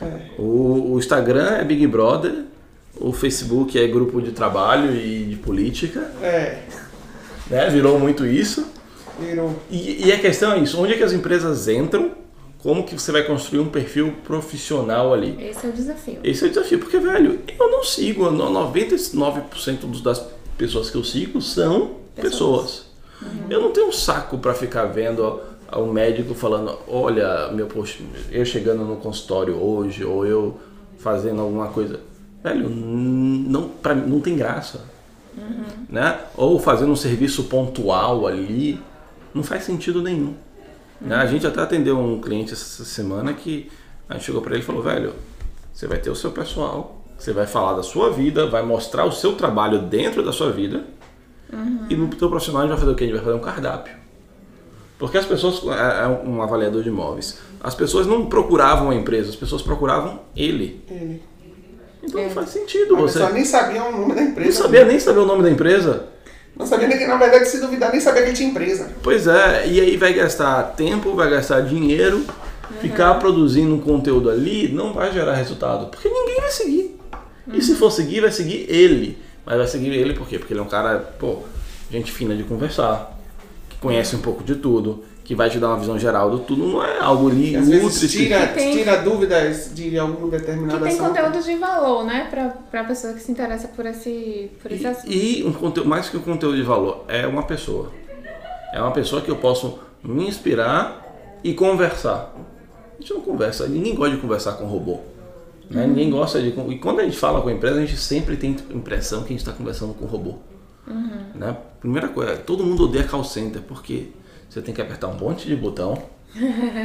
É. 0.00 0.30
O, 0.36 0.94
o 0.94 0.98
Instagram 0.98 1.58
é 1.58 1.64
Big 1.64 1.86
Brother, 1.86 2.44
o 3.00 3.12
Facebook 3.12 3.78
é 3.78 3.86
grupo 3.88 4.20
de 4.20 4.32
trabalho 4.32 4.94
e 4.94 5.24
de 5.24 5.36
política, 5.36 6.00
É. 6.22 6.62
né? 7.50 7.68
virou 7.70 7.98
muito 7.98 8.26
isso. 8.26 8.66
Virou. 9.20 9.54
E, 9.70 10.06
e 10.06 10.12
a 10.12 10.18
questão 10.18 10.52
é 10.52 10.58
isso, 10.58 10.80
onde 10.80 10.94
é 10.94 10.96
que 10.96 11.02
as 11.02 11.12
empresas 11.12 11.68
entram, 11.68 12.12
como 12.58 12.84
que 12.84 12.94
você 12.94 13.10
vai 13.12 13.22
construir 13.24 13.60
um 13.60 13.68
perfil 13.68 14.14
profissional 14.24 15.12
ali. 15.12 15.36
Esse 15.40 15.66
é 15.66 15.68
o 15.68 15.72
desafio. 15.72 16.18
Esse 16.22 16.44
é 16.44 16.46
o 16.46 16.50
desafio, 16.50 16.78
porque, 16.78 16.98
velho, 16.98 17.40
eu 17.58 17.70
não 17.70 17.82
sigo, 17.82 18.30
no- 18.30 18.48
99% 18.50 19.86
dos- 19.86 20.00
das 20.00 20.24
pessoas 20.56 20.88
que 20.90 20.96
eu 20.96 21.04
sigo 21.04 21.40
são 21.42 21.96
pessoas. 22.14 22.86
Eu 23.50 23.60
não 23.60 23.70
tenho 23.70 23.88
um 23.88 23.92
saco 23.92 24.38
pra 24.38 24.54
ficar 24.54 24.84
vendo 24.86 25.40
um 25.76 25.86
médico 25.92 26.34
falando, 26.34 26.76
olha, 26.88 27.48
meu 27.52 27.66
post, 27.66 28.04
eu 28.30 28.44
chegando 28.44 28.84
no 28.84 28.96
consultório 28.96 29.54
hoje, 29.56 30.04
ou 30.04 30.26
eu 30.26 30.58
fazendo 30.98 31.40
alguma 31.40 31.68
coisa. 31.68 32.00
Velho, 32.42 32.68
não, 32.68 33.68
pra, 33.68 33.94
mim 33.94 34.10
não 34.10 34.20
tem 34.20 34.36
graça. 34.36 34.84
Né? 35.88 36.18
Ou 36.36 36.58
fazendo 36.58 36.92
um 36.92 36.96
serviço 36.96 37.44
pontual 37.44 38.26
ali, 38.26 38.80
não 39.34 39.42
faz 39.42 39.64
sentido 39.64 40.02
nenhum. 40.02 40.34
Né? 41.00 41.16
A 41.16 41.26
gente 41.26 41.46
até 41.46 41.60
atendeu 41.60 41.98
um 41.98 42.20
cliente 42.20 42.52
essa 42.52 42.84
semana 42.84 43.32
que 43.32 43.70
a 44.08 44.14
gente 44.14 44.24
chegou 44.24 44.42
para 44.42 44.54
ele 44.54 44.62
e 44.62 44.66
falou, 44.66 44.82
velho, 44.82 45.14
você 45.72 45.86
vai 45.86 45.98
ter 45.98 46.10
o 46.10 46.16
seu 46.16 46.30
pessoal, 46.32 47.02
você 47.18 47.32
vai 47.32 47.46
falar 47.46 47.74
da 47.74 47.82
sua 47.82 48.10
vida, 48.10 48.46
vai 48.48 48.62
mostrar 48.62 49.04
o 49.04 49.12
seu 49.12 49.34
trabalho 49.34 49.82
dentro 49.82 50.22
da 50.22 50.32
sua 50.32 50.50
vida 50.50 50.84
e 51.88 51.94
no 51.94 52.08
teu 52.08 52.28
profissional 52.28 52.62
a 52.62 52.64
gente 52.64 52.70
vai 52.70 52.80
fazer 52.80 52.92
o 52.92 52.94
quê? 52.94 53.04
A 53.04 53.06
gente 53.06 53.16
vai 53.16 53.24
fazer 53.24 53.36
um 53.36 53.40
cardápio. 53.40 53.94
Porque 54.98 55.18
as 55.18 55.26
pessoas, 55.26 55.62
é 55.76 56.04
é 56.04 56.08
um 56.26 56.40
avaliador 56.40 56.82
de 56.82 56.88
imóveis, 56.88 57.38
as 57.60 57.74
pessoas 57.74 58.06
não 58.06 58.26
procuravam 58.26 58.90
a 58.90 58.94
empresa, 58.94 59.30
as 59.30 59.36
pessoas 59.36 59.60
procuravam 59.60 60.20
ele. 60.34 60.82
Ele. 60.88 61.22
Então 62.02 62.20
É. 62.20 62.24
não 62.24 62.30
faz 62.30 62.50
sentido 62.50 62.96
A 62.96 63.00
você. 63.00 63.18
pessoa 63.18 63.30
nem 63.32 63.44
sabia 63.44 63.82
o 63.84 63.92
nome 63.92 64.14
da 64.14 64.22
empresa. 64.22 64.50
Não 64.50 64.62
sabia 64.66 64.84
nem 64.84 64.98
saber 64.98 65.20
o 65.20 65.26
nome 65.26 65.42
da 65.42 65.50
empresa. 65.50 66.04
Não 66.56 66.66
sabia 66.66 66.86
nem 66.88 66.98
que, 66.98 67.06
na 67.06 67.16
verdade, 67.16 67.48
se 67.48 67.60
duvidar, 67.60 67.90
nem 67.90 68.00
sabia 68.00 68.24
que 68.24 68.32
tinha 68.32 68.48
empresa. 68.48 68.90
Pois 69.02 69.26
é, 69.26 69.66
e 69.66 69.80
aí 69.80 69.96
vai 69.96 70.12
gastar 70.12 70.62
tempo, 70.76 71.14
vai 71.14 71.30
gastar 71.30 71.60
dinheiro, 71.62 72.24
ficar 72.80 73.14
produzindo 73.14 73.74
um 73.74 73.80
conteúdo 73.80 74.28
ali 74.30 74.68
não 74.68 74.92
vai 74.92 75.10
gerar 75.12 75.34
resultado, 75.34 75.86
porque 75.86 76.08
ninguém 76.08 76.40
vai 76.40 76.50
seguir. 76.50 76.98
E 77.52 77.60
se 77.62 77.74
for 77.74 77.90
seguir, 77.90 78.20
vai 78.20 78.30
seguir 78.30 78.66
ele. 78.68 79.18
Mas 79.46 79.56
vai 79.56 79.66
seguir 79.66 79.88
ele 79.92 80.12
por 80.14 80.28
quê? 80.28 80.38
Porque 80.38 80.52
ele 80.52 80.60
é 80.60 80.62
um 80.62 80.68
cara, 80.68 80.98
pô, 81.18 81.38
gente 81.90 82.12
fina 82.12 82.34
de 82.36 82.44
conversar, 82.44 83.18
que 83.68 83.76
conhece 83.78 84.14
um 84.14 84.20
pouco 84.20 84.44
de 84.44 84.54
tudo, 84.56 85.02
que 85.24 85.34
vai 85.34 85.48
te 85.48 85.58
dar 85.58 85.68
uma 85.68 85.76
visão 85.78 85.98
geral 85.98 86.30
do 86.30 86.40
tudo, 86.40 86.66
não 86.66 86.84
é 86.84 86.98
algo 86.98 87.30
ali 87.30 87.54
Às 87.54 87.64
ultra 87.66 87.78
vezes 87.80 88.10
tira, 88.10 88.36
específico. 88.40 88.54
tem- 88.54 88.76
tira 88.76 88.96
dúvidas 89.02 89.70
de 89.74 89.98
algum 89.98 90.28
Que 90.30 90.36
determinado 90.38 90.82
tem 90.84 90.92
assunto. 90.94 91.08
conteúdo 91.08 91.42
de 91.42 91.56
valor, 91.56 92.04
né? 92.04 92.26
Pra, 92.30 92.48
pra 92.70 92.84
pessoa 92.84 93.12
que 93.12 93.20
se 93.20 93.30
interessa 93.30 93.68
por 93.68 93.86
esse, 93.86 94.50
por 94.62 94.72
esse 94.72 94.86
assunto. 94.86 95.10
E, 95.12 95.40
e 95.40 95.44
um 95.44 95.52
conteúdo, 95.52 95.88
mais 95.88 96.08
que 96.08 96.16
um 96.16 96.22
conteúdo 96.22 96.56
de 96.56 96.62
valor, 96.62 97.04
é 97.08 97.26
uma 97.26 97.44
pessoa. 97.44 97.90
É 98.74 98.80
uma 98.80 98.90
pessoa 98.90 99.22
que 99.22 99.30
eu 99.30 99.36
posso 99.36 99.78
me 100.02 100.26
inspirar 100.26 101.00
e 101.44 101.54
conversar. 101.54 102.34
A 102.98 103.00
gente 103.00 103.14
não 103.14 103.20
conversa, 103.20 103.66
ninguém 103.68 103.94
gosta 103.94 104.14
de 104.16 104.20
conversar 104.20 104.52
com 104.54 104.64
robô. 104.64 104.98
Né? 105.70 105.86
Ninguém 105.86 106.10
gosta 106.10 106.40
de. 106.42 106.48
E 106.48 106.78
quando 106.78 107.00
a 107.00 107.04
gente 107.04 107.16
fala 107.16 107.40
com 107.40 107.48
a 107.48 107.52
empresa, 107.52 107.76
a 107.76 107.80
gente 107.80 107.96
sempre 107.96 108.36
tem 108.36 108.56
a 108.70 108.74
impressão 108.74 109.20
que 109.20 109.26
a 109.26 109.28
gente 109.28 109.38
está 109.40 109.52
conversando 109.52 109.94
com 109.94 110.04
um 110.04 110.08
robô. 110.08 110.34
Né? 111.34 111.56
Primeira 111.80 112.08
coisa, 112.08 112.36
todo 112.36 112.64
mundo 112.64 112.84
odeia 112.84 113.04
call 113.04 113.24
center 113.24 113.62
porque 113.62 114.08
você 114.52 114.60
tem 114.60 114.74
que 114.74 114.82
apertar 114.82 115.08
um 115.08 115.14
monte 115.14 115.46
de 115.46 115.56
botão. 115.56 115.96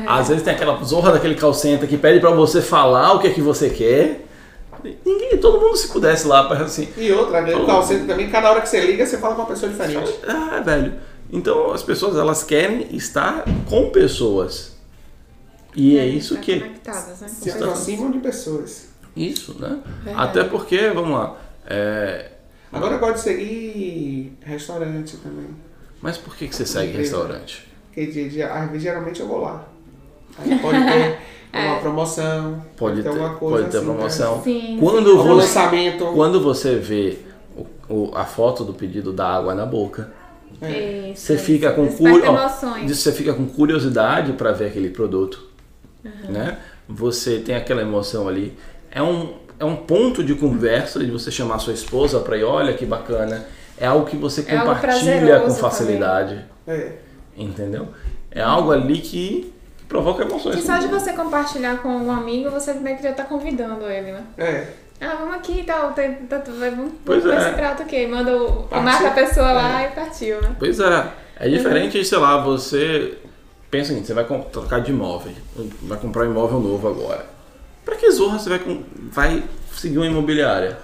Às 0.08 0.30
vezes 0.30 0.42
tem 0.42 0.54
aquela 0.54 0.82
zorra 0.82 1.12
daquele 1.12 1.36
call 1.36 1.54
center 1.54 1.88
que 1.88 1.98
pede 1.98 2.22
para 2.22 2.32
você 2.32 2.62
falar 2.62 3.12
o 3.12 3.20
que 3.20 3.28
é 3.28 3.34
que 3.34 3.42
você 3.42 3.70
quer. 3.70 4.26
Ninguém, 5.06 5.38
todo 5.38 5.60
mundo 5.60 5.76
se 5.76 5.90
pudesse 5.90 6.26
lá 6.28 6.48
para 6.48 6.64
assim. 6.64 6.88
E 6.96 7.12
outra, 7.12 7.42
né? 7.42 7.54
o 7.54 7.66
call 7.66 7.84
center 7.84 8.08
também, 8.08 8.30
cada 8.30 8.52
hora 8.52 8.62
que 8.62 8.70
você 8.70 8.80
liga, 8.80 9.06
você 9.06 9.18
fala 9.18 9.36
com 9.36 9.42
uma 9.42 9.48
pessoa 9.50 9.70
diferente. 9.70 10.18
Ah, 10.26 10.62
velho. 10.62 10.94
Então 11.30 11.74
as 11.74 11.84
pessoas 11.84 12.16
elas 12.16 12.42
querem 12.42 12.88
estar 12.96 13.44
com 13.70 13.90
pessoas. 13.90 14.78
E 15.76 15.98
é 15.98 16.06
isso 16.06 16.36
Tá 16.36 16.42
que 16.42 16.62
Conectadas, 16.62 17.20
né? 17.20 17.28
Se 17.28 17.52
aproximam 17.52 18.12
de 18.12 18.20
pessoas. 18.20 18.88
isso, 19.14 19.60
né? 19.60 19.82
Verdade. 20.06 20.30
Até 20.30 20.44
porque, 20.46 20.90
vamos 20.92 21.12
lá. 21.12 21.36
é, 21.70 22.32
Agora 22.72 22.94
eu 22.96 23.00
gosto 23.00 23.16
de 23.16 23.20
seguir 23.22 24.38
restaurante 24.42 25.18
também. 25.18 25.67
Mas 26.02 26.18
por 26.18 26.36
que 26.36 26.48
que 26.48 26.56
você 26.56 26.66
segue 26.66 26.90
Empresa. 26.92 27.18
restaurante? 27.18 27.68
Porque 27.94 28.30
geralmente 28.80 29.20
eu 29.20 29.28
vou 29.28 29.42
lá. 29.42 29.66
Aí 30.38 30.58
pode 30.60 30.78
ter 30.86 31.18
uma 31.54 31.80
promoção, 31.80 32.64
Pode 32.76 33.02
ter, 33.02 33.10
alguma 33.10 33.34
coisa 33.36 33.58
pode 33.58 33.72
ter 33.72 33.78
assim, 33.78 33.86
promoção. 33.86 34.44
Sim, 34.44 34.78
Quando 34.80 35.10
sim. 35.12 35.18
Você 35.18 35.30
lançamento. 35.34 36.06
quando 36.14 36.42
você 36.42 36.76
vê 36.76 37.18
o- 37.56 37.66
o- 37.94 38.12
a 38.16 38.26
foto 38.26 38.64
do 38.64 38.74
pedido 38.74 39.12
da 39.12 39.28
água 39.28 39.56
na 39.56 39.66
boca, 39.66 40.12
É. 40.62 41.12
Isso, 41.12 41.22
você 41.26 41.36
isso. 41.36 41.44
fica 41.44 41.72
com 41.72 41.88
curi- 41.88 42.24
ó, 42.28 42.48
você 42.88 43.12
fica 43.12 43.34
com 43.34 43.46
curiosidade 43.48 44.34
para 44.34 44.52
ver 44.52 44.68
aquele 44.68 44.90
produto, 44.90 45.48
né? 46.30 46.58
Você 46.88 47.40
tem 47.40 47.56
aquela 47.56 47.82
emoção 47.82 48.28
ali. 48.28 48.56
É 48.92 49.02
um 49.02 49.34
é 49.60 49.66
um 49.66 49.76
ponto 49.76 50.24
de 50.24 50.36
conversa 50.36 51.04
de 51.04 51.10
você 51.10 51.32
chamar 51.32 51.58
sua 51.58 51.74
esposa 51.74 52.20
para 52.20 52.38
ir, 52.38 52.44
olha 52.44 52.74
que 52.74 52.86
bacana. 52.86 53.44
É 53.80 53.86
algo 53.88 54.06
que 54.06 54.18
você 54.18 54.42
É 54.48 54.58
compartilha 54.58 55.40
com 55.42 55.52
facilidade, 55.52 56.44
É. 56.68 56.92
entendeu? 57.38 57.88
É 58.32 58.42
algo 58.42 58.72
ali 58.72 59.00
que, 59.00 59.54
provoca 59.88 60.24
emoções. 60.24 60.56
Que 60.56 60.62
só 60.62 60.78
de 60.78 60.88
você 60.88 61.14
compartilhar 61.14 61.78
com 61.78 61.90
um 61.90 62.12
amigo, 62.12 62.50
você 62.50 62.74
meio 62.74 62.98
que 62.98 63.04
já 63.04 63.14
tá 63.14 63.24
convidando 63.24 63.86
ele, 63.86 64.12
né? 64.12 64.24
É. 64.38 64.68
Ah, 65.00 65.16
vamos 65.20 65.36
aqui 65.36 65.60
e 65.60 65.64
tal, 65.64 65.94
tá- 65.94 66.42
vai- 66.60 66.72
vamos 66.72 66.94
Pois 67.06 67.24
é. 67.26 67.38
esse 67.38 67.52
prato 67.52 67.84
aqui. 67.84 68.08
Manda 68.08 68.36
o. 68.36 68.68
Marca 68.82 69.10
a 69.10 69.12
pessoa 69.12 69.52
lá 69.52 69.84
e 69.86 69.92
partiu, 69.92 70.42
né? 70.42 70.56
Pois 70.58 70.80
é. 70.80 71.08
É 71.40 71.48
diferente, 71.48 72.04
sei 72.04 72.18
lá, 72.18 72.42
você 72.42 73.16
pensa 73.70 73.94
em, 73.94 74.04
você 74.04 74.14
vai 74.16 74.24
com- 74.24 74.42
trocar 74.42 74.82
de 74.82 74.90
imóvel, 74.92 75.34
vai 75.84 76.00
comprar 76.00 76.24
um 76.24 76.32
imóvel 76.32 76.60
novo 76.60 76.88
agora. 76.88 77.26
Pra 77.86 77.96
que 77.96 78.10
zorra 78.10 78.40
você 78.40 78.50
vai, 78.50 78.58
com- 78.60 78.82
vai 79.12 79.44
seguir 79.72 80.00
uma 80.00 80.08
imobiliária? 80.08 80.80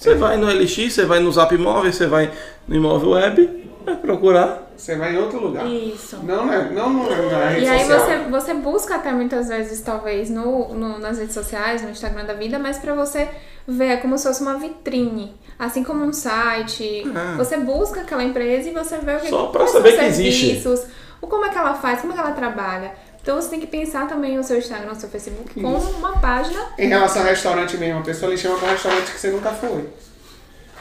Você 0.00 0.14
vai 0.14 0.36
no 0.38 0.46
LX, 0.48 0.92
você 0.94 1.04
vai 1.04 1.20
no 1.20 1.30
Zap 1.30 1.54
Imóveis, 1.54 1.94
você 1.96 2.06
vai 2.06 2.30
no 2.66 2.74
Imóvel 2.74 3.10
Web, 3.10 3.70
vai 3.84 3.96
procurar. 3.96 4.70
Você 4.76 4.96
vai 4.96 5.14
em 5.14 5.18
outro 5.18 5.38
lugar. 5.38 5.66
Isso. 5.66 6.16
Não, 6.22 6.46
na- 6.46 6.64
não, 6.70 6.88
não 6.90 7.30
na 7.30 7.48
rede 7.50 7.66
E 7.66 7.68
aí 7.68 7.80
social. 7.84 8.00
você, 8.00 8.18
você 8.30 8.54
busca 8.54 8.94
até 8.94 9.12
muitas 9.12 9.48
vezes, 9.48 9.82
talvez, 9.82 10.30
no, 10.30 10.72
no- 10.72 10.98
nas 10.98 11.18
redes 11.18 11.34
sociais, 11.34 11.82
no 11.82 11.90
Instagram 11.90 12.24
da 12.24 12.32
vida, 12.32 12.58
mas 12.58 12.78
pra 12.78 12.94
você 12.94 13.28
ver 13.68 13.88
é 13.88 13.96
como 13.98 14.16
se 14.16 14.26
fosse 14.26 14.40
uma 14.40 14.54
vitrine. 14.54 15.36
Assim 15.58 15.84
como 15.84 16.02
um 16.02 16.14
site. 16.14 17.04
Ah. 17.14 17.34
Você 17.36 17.58
busca 17.58 18.00
aquela 18.00 18.24
empresa 18.24 18.70
e 18.70 18.72
você 18.72 18.96
vê 18.96 19.16
o 19.16 19.20
que 19.20 19.28
Só 19.28 19.46
pra 19.48 19.60
quais 19.60 19.70
saber 19.72 19.98
que 19.98 20.04
existe. 20.06 20.46
serviços, 20.62 20.86
o 21.20 21.26
como 21.26 21.44
é 21.44 21.50
que 21.50 21.58
ela 21.58 21.74
faz, 21.74 22.00
como 22.00 22.14
é 22.14 22.16
que 22.16 22.22
ela 22.22 22.32
trabalha. 22.32 22.92
Então 23.22 23.40
você 23.40 23.48
tem 23.48 23.60
que 23.60 23.66
pensar 23.66 24.08
também 24.08 24.38
o 24.38 24.42
seu 24.42 24.58
Instagram, 24.58 24.92
o 24.92 24.94
seu 24.94 25.08
Facebook 25.08 25.54
como 25.54 25.78
uma 25.78 26.18
página. 26.18 26.68
Em 26.78 26.88
relação 26.88 27.22
ao 27.22 27.28
restaurante 27.28 27.76
mesmo, 27.76 28.00
a 28.00 28.02
pessoa 28.02 28.30
lhe 28.30 28.38
chama 28.38 28.56
para 28.58 28.68
um 28.68 28.72
restaurante 28.72 29.12
que 29.12 29.20
você 29.20 29.30
nunca 29.30 29.50
foi. 29.50 29.88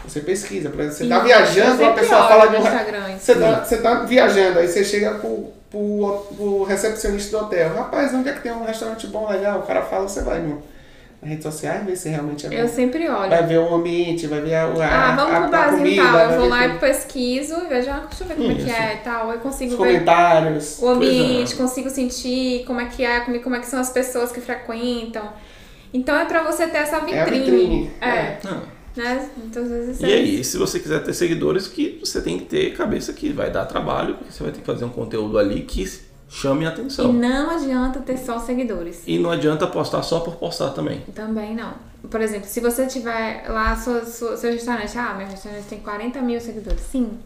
Você 0.08 0.22
pesquisa, 0.22 0.70
por 0.70 0.80
exemplo, 0.80 0.98
você 0.98 1.08
tá 1.08 1.18
Isso, 1.18 1.26
viajando, 1.26 1.68
eu 1.68 1.74
a 1.74 1.78
sempre 1.90 2.02
pessoa 2.02 2.28
fala 2.28 2.46
de 2.48 2.56
um. 2.56 3.16
Isso. 3.16 3.26
Você 3.26 3.36
tá, 3.36 3.64
você 3.64 3.78
tá 3.78 3.94
viajando, 4.06 4.60
aí 4.60 4.68
você 4.68 4.84
chega 4.84 5.16
pro, 5.16 5.52
pro, 5.70 6.28
pro 6.36 6.64
recepcionista 6.64 7.38
do 7.38 7.44
hotel. 7.44 7.76
Rapaz, 7.76 8.14
onde 8.14 8.30
é 8.30 8.34
que 8.34 8.42
tem 8.42 8.52
um 8.52 8.64
restaurante 8.64 9.06
bom, 9.08 9.30
legal? 9.30 9.60
O 9.60 9.64
cara 9.64 9.82
fala, 9.84 10.08
você 10.08 10.22
vai 10.22 10.40
no, 10.40 10.64
na 11.22 11.28
rede 11.28 11.44
social 11.44 11.76
e 11.82 11.86
vê 11.86 11.96
se 11.96 12.08
realmente 12.10 12.46
é 12.46 12.50
bom. 12.50 12.56
Eu 12.56 12.68
sempre 12.68 13.10
olho. 13.10 13.30
Vai 13.30 13.46
ver 13.46 13.58
o 13.60 13.74
ambiente, 13.76 14.26
vai 14.28 14.40
ver 14.42 14.56
a, 14.56 14.66
a, 14.66 15.10
Ah, 15.12 15.16
vamos 15.16 15.34
a, 15.36 15.42
pro 15.42 15.50
barzinho 15.52 16.04
tal. 16.04 16.18
Eu 16.20 16.30
vou 16.30 16.42
ver 16.44 16.48
lá 16.50 16.68
e 16.68 16.78
pesquiso 16.80 17.56
e 17.56 17.68
vejo, 17.68 17.90
ah, 17.90 18.06
deixa 18.10 18.24
eu 18.24 18.28
ver 18.28 18.36
como 18.36 18.52
é 18.52 18.56
que 18.56 18.62
Isso. 18.62 18.72
é 18.72 18.94
e 18.94 18.98
tal. 18.98 19.32
Eu 19.32 19.40
consigo 19.40 19.72
os 19.74 19.78
ver 19.80 19.86
comentários. 19.86 20.80
o 20.82 20.88
ambiente, 20.88 21.54
é. 21.54 21.58
consigo 21.58 21.90
sentir 21.90 22.64
como 22.66 22.80
é 22.80 22.86
que 22.86 23.04
é, 23.04 23.20
como, 23.22 23.40
como 23.42 23.56
é 23.56 23.60
que 23.60 23.68
são 23.68 23.80
as 23.80 23.90
pessoas 23.90 24.32
que 24.32 24.40
frequentam. 24.40 25.28
Então 25.94 26.16
é 26.18 26.26
pra 26.26 26.44
você 26.44 26.68
ter 26.68 26.78
essa 26.78 26.98
É 26.98 27.00
a 27.22 27.26
vitrine. 27.26 27.46
vitrine. 27.46 27.92
É, 28.00 28.38
Ah. 28.46 28.62
né? 28.96 29.30
Então 29.46 29.64
às 29.64 29.70
vezes 29.70 30.00
E 30.02 30.06
é 30.06 30.16
aí, 30.16 30.44
se 30.44 30.58
você 30.58 30.80
quiser 30.80 31.04
ter 31.04 31.14
seguidores, 31.14 31.68
que 31.68 32.00
você 32.04 32.22
tem 32.22 32.38
que 32.40 32.46
ter 32.46 32.74
cabeça 32.78 33.12
que 33.12 33.30
vai 33.34 33.50
dar 33.52 33.66
trabalho, 33.66 34.16
porque 34.16 34.32
você 34.32 34.44
vai 34.44 34.52
ter 34.52 34.60
que 34.62 34.66
fazer 34.66 34.86
um 34.86 34.90
conteúdo 34.90 35.38
ali 35.38 35.62
que 35.64 35.82
chame 36.30 36.66
a 36.66 36.70
E 36.70 36.72
atenção. 36.74 37.12
não 37.12 37.50
adianta 37.50 38.00
ter 38.00 38.18
só 38.18 38.40
seguidores. 38.40 39.02
E 39.08 39.18
não 39.18 39.32
adianta 39.32 39.66
postar 39.68 40.04
só 40.04 40.20
por 40.20 40.36
postar 40.36 40.70
também. 40.70 41.02
Também 41.16 41.56
não. 41.56 41.74
Por 42.10 42.22
exemplo, 42.22 42.48
se 42.48 42.60
você 42.62 42.86
tiver 42.88 43.46
lá 43.50 43.76
sua, 43.76 44.06
sua- 44.06 44.38
seu 44.38 44.52
restaurante, 44.52 44.98
ah, 44.98 45.14
meu 45.18 45.28
restaurante 45.28 45.66
tem 45.66 45.80
40 45.80 46.22
mil 46.22 46.40
seguidores. 46.40 46.80
Sim. 46.82 47.20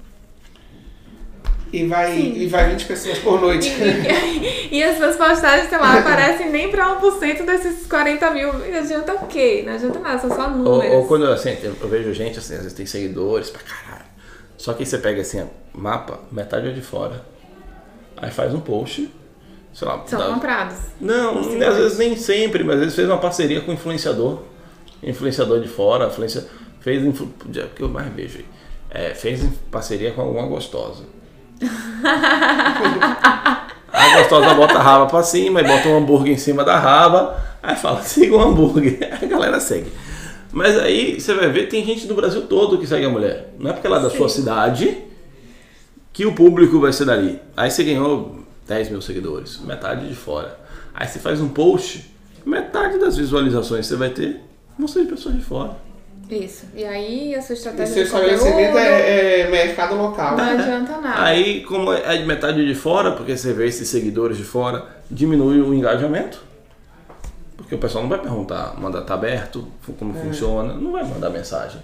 E 1.72 1.88
vai, 1.88 2.16
Sim. 2.16 2.34
e 2.36 2.48
vai 2.48 2.70
20 2.70 2.86
pessoas 2.86 3.18
por 3.20 3.42
noite. 3.42 3.68
E, 3.70 4.70
e 4.78 4.84
as 4.84 4.96
suas 4.98 5.16
postagens, 5.16 5.70
sei 5.70 5.78
lá, 5.80 5.98
aparecem 6.00 6.52
nem 6.52 6.70
pra 6.70 7.00
1% 7.00 7.46
desses 7.46 7.88
40 7.88 8.30
mil. 8.30 8.54
Não 8.54 8.78
adianta 8.80 9.14
o 9.14 9.28
quê? 9.28 9.64
Não 9.66 9.74
adianta 9.74 9.98
nada, 10.00 10.20
são 10.20 10.30
só 10.30 10.44
Ou, 10.44 10.50
números. 10.52 10.94
ou 10.94 11.08
quando 11.08 11.26
assim, 11.26 11.58
eu 11.64 11.88
vejo 11.90 12.14
gente 12.14 12.38
assim, 12.38 12.54
às 12.54 12.60
vezes 12.62 12.74
tem 12.74 12.86
seguidores 12.86 13.50
pra 13.50 13.62
caralho. 13.64 14.06
Só 14.56 14.74
que 14.74 14.84
aí 14.84 14.86
você 14.86 15.00
pega 15.00 15.22
assim, 15.22 15.44
mapa, 15.74 16.20
metade 16.32 16.68
é 16.70 16.72
de 16.72 16.82
fora. 16.82 17.26
Aí 18.24 18.32
faz 18.32 18.54
um 18.54 18.60
post, 18.62 19.10
sei 19.74 19.88
lá. 19.88 20.02
São 20.06 20.18
dá- 20.20 20.28
comprados. 20.28 20.78
Não, 21.02 21.40
às 21.40 21.48
vezes 21.78 21.98
nem 21.98 22.16
sempre, 22.16 22.64
mas 22.64 22.76
às 22.76 22.80
vezes 22.82 22.96
fez 22.96 23.08
uma 23.10 23.18
parceria 23.18 23.60
com 23.62 23.72
influenciador. 23.74 24.40
Influenciador 25.02 25.60
de 25.60 25.68
fora, 25.68 26.08
influencia, 26.08 26.48
fez. 26.80 27.04
influ- 27.04 27.28
o 27.46 27.50
que 27.50 27.82
eu 27.84 27.90
mais 27.90 28.08
vejo 28.14 28.38
aí. 28.40 28.46
É, 28.90 29.14
fez 29.14 29.44
parceria 29.70 30.12
com 30.12 30.22
alguma 30.22 30.48
gostosa. 30.48 31.04
A 33.92 34.18
gostosa 34.18 34.54
bota 34.56 34.80
a 34.80 34.82
raba 34.82 35.06
pra 35.06 35.22
cima 35.22 35.62
e 35.62 35.64
bota 35.64 35.88
um 35.88 35.98
hambúrguer 35.98 36.34
em 36.34 36.38
cima 36.38 36.64
da 36.64 36.80
raba. 36.80 37.40
Aí 37.62 37.76
fala, 37.76 38.02
siga 38.04 38.36
o 38.36 38.42
hambúrguer. 38.42 38.98
Aí 39.02 39.20
a 39.28 39.30
galera 39.30 39.60
segue. 39.60 39.92
Mas 40.52 40.78
aí 40.80 41.20
você 41.20 41.34
vai 41.34 41.50
ver, 41.50 41.68
tem 41.68 41.86
gente 41.86 42.08
do 42.08 42.16
Brasil 42.16 42.42
todo 42.44 42.78
que 42.80 42.88
segue 42.88 43.06
a 43.06 43.10
mulher. 43.10 43.54
Não 43.60 43.70
é 43.70 43.74
porque 43.74 43.86
ela 43.88 44.00
é 44.00 44.02
da 44.02 44.10
sua 44.10 44.30
cidade 44.30 44.98
que 46.14 46.26
o 46.26 46.34
público 46.34 46.80
vai 46.80 46.94
ser 46.94 47.06
dali. 47.06 47.42
Aí 47.58 47.70
você 47.72 47.84
ganhou 47.84 48.40
10 48.68 48.90
mil 48.90 49.02
seguidores, 49.02 49.60
metade 49.60 50.08
de 50.08 50.16
fora. 50.16 50.58
Aí 50.94 51.08
você 51.08 51.20
faz 51.20 51.42
um 51.42 51.50
post, 51.50 52.14
metade 52.46 53.00
das 53.00 53.18
visualizações 53.18 53.88
você 53.88 53.96
vai 53.96 54.12
ter 54.12 54.40
vão 54.78 54.88
ser 54.88 55.04
de 55.04 55.12
pessoas 55.12 55.36
de 55.36 55.42
fora. 55.42 55.76
Isso. 56.30 56.66
E 56.74 56.84
aí 56.84 57.36
a 57.36 57.42
sua 57.42 57.54
E 57.54 57.58
estratégia 57.58 57.94
seu 57.94 58.06
de 58.06 58.10
conteúdo 58.12 58.34
estabelecimento 58.34 58.78
é, 58.78 59.40
é 59.42 59.50
mercado 59.50 59.96
local. 59.96 60.38
não 60.38 60.44
adianta 60.44 60.98
nada. 61.00 61.24
Aí, 61.24 61.62
como 61.62 61.92
é 61.94 62.18
de 62.18 62.26
metade 62.26 62.66
de 62.66 62.76
fora, 62.76 63.12
porque 63.12 63.36
você 63.36 63.54
vê 63.54 63.68
esses 63.68 63.88
seguidores 63.88 64.38
de 64.38 64.44
fora, 64.44 64.86
diminui 65.12 65.62
o 65.62 65.74
engajamento. 65.74 66.42
Porque 67.58 67.76
o 67.76 67.78
pessoal 67.78 68.04
não 68.04 68.10
vai 68.10 68.20
perguntar, 68.20 68.80
manda 68.80 69.02
tá 69.02 69.14
aberto, 69.14 69.68
como 70.00 70.14
funciona, 70.14 70.74
não 70.74 70.92
vai 70.92 71.04
mandar 71.04 71.30
mensagem. 71.30 71.82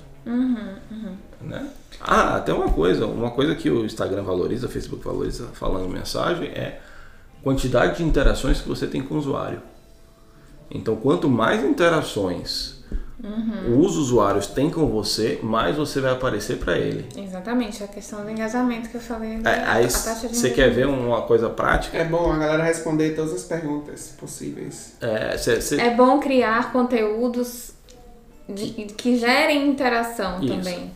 Né? 1.42 1.68
Ah, 2.02 2.36
até 2.36 2.54
uma 2.54 2.70
coisa, 2.72 3.06
uma 3.08 3.32
coisa 3.32 3.56
que 3.56 3.70
o 3.70 3.86
Instagram 3.86 4.24
valoriza, 4.24 4.68
o 4.68 4.70
Facebook 4.70 5.04
valoriza 5.04 5.48
falando 5.54 5.88
mensagem 5.90 6.48
é 6.50 6.80
quantidade 7.44 7.98
de 7.98 8.04
interações 8.04 8.60
que 8.62 8.68
você 8.68 8.86
tem 8.88 9.02
com 9.02 9.16
o 9.16 9.18
usuário. 9.18 9.62
Então, 10.70 10.96
quanto 10.96 11.30
mais 11.30 11.64
interações 11.64 12.78
os 13.78 13.98
usuários 13.98 14.48
têm 14.48 14.70
com 14.70 14.86
você, 14.88 15.40
mais 15.44 15.76
você 15.76 16.00
vai 16.00 16.14
aparecer 16.14 16.58
para 16.58 16.78
ele. 16.78 17.06
Exatamente, 17.18 17.84
a 17.84 17.88
questão 17.88 18.24
do 18.24 18.30
engajamento 18.30 18.88
que 18.90 18.96
eu 18.96 19.02
falei. 19.02 19.40
É, 19.44 19.50
Aí 19.66 19.84
a 19.86 19.88
taxa 19.90 20.28
de 20.30 20.38
você 20.38 20.52
quer 20.52 20.70
ver 20.70 20.88
uma 20.88 21.24
coisa 21.24 21.50
prática? 21.50 21.98
É 21.98 22.06
bom 22.06 22.32
a 22.32 22.38
galera 22.38 22.64
responder 22.64 23.16
todas 23.16 23.34
as 23.34 23.44
perguntas 23.44 24.16
possíveis. 24.18 24.94
É, 25.02 25.38
cê- 25.38 25.60
cê- 25.60 25.82
É 25.82 25.94
bom 25.94 26.18
criar 26.20 26.72
conteúdos 26.72 27.72
de- 28.48 28.72
que 28.86 29.18
gerem 29.18 29.68
interação 29.68 30.40
Isso. 30.42 30.56
também. 30.56 30.92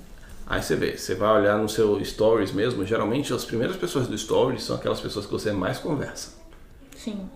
Aí 0.45 0.61
você 0.61 0.75
vê, 0.75 0.97
você 0.97 1.15
vai 1.15 1.41
olhar 1.41 1.57
no 1.57 1.69
seu 1.69 2.03
stories 2.03 2.51
mesmo, 2.51 2.85
geralmente 2.85 3.33
as 3.33 3.45
primeiras 3.45 3.75
pessoas 3.77 4.07
do 4.07 4.17
stories 4.17 4.63
são 4.63 4.75
aquelas 4.75 4.99
pessoas 4.99 5.25
que 5.25 5.31
você 5.31 5.51
mais 5.51 5.79
conversa. 5.79 6.33
Sim. 6.97 7.29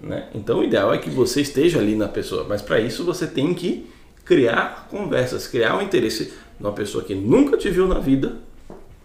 Né? 0.00 0.28
Então 0.34 0.60
o 0.60 0.64
ideal 0.64 0.92
é 0.92 0.98
que 0.98 1.10
você 1.10 1.40
esteja 1.42 1.78
ali 1.78 1.94
na 1.94 2.08
pessoa, 2.08 2.44
mas 2.48 2.62
para 2.62 2.80
isso 2.80 3.04
você 3.04 3.26
tem 3.26 3.54
que 3.54 3.88
criar 4.24 4.88
conversas, 4.90 5.46
criar 5.46 5.76
um 5.76 5.82
interesse 5.82 6.32
numa 6.58 6.72
pessoa 6.72 7.04
que 7.04 7.14
nunca 7.14 7.56
te 7.56 7.70
viu 7.70 7.86
na 7.86 7.98
vida, 7.98 8.36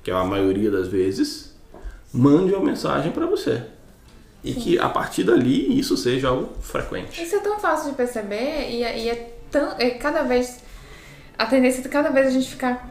que 0.03 0.09
é 0.09 0.13
a 0.13 0.23
maioria 0.23 0.71
das 0.71 0.87
vezes, 0.87 1.53
mande 2.13 2.53
uma 2.53 2.63
mensagem 2.65 3.11
para 3.11 3.25
você. 3.25 3.61
E 4.43 4.53
que 4.55 4.79
a 4.79 4.89
partir 4.89 5.23
dali 5.23 5.77
isso 5.77 5.95
seja 5.95 6.29
algo 6.29 6.49
frequente. 6.61 7.21
Isso 7.21 7.35
é 7.35 7.39
tão 7.39 7.59
fácil 7.59 7.91
de 7.91 7.95
perceber 7.95 8.69
e, 8.71 8.83
é- 8.83 8.99
e 8.99 9.09
é 9.09 9.35
tão. 9.51 9.75
É 9.77 9.91
cada 9.91 10.23
vez. 10.23 10.59
A 11.37 11.45
tendência 11.45 11.83
de 11.83 11.89
cada 11.89 12.09
vez 12.09 12.25
a 12.27 12.29
gente 12.31 12.49
ficar 12.49 12.89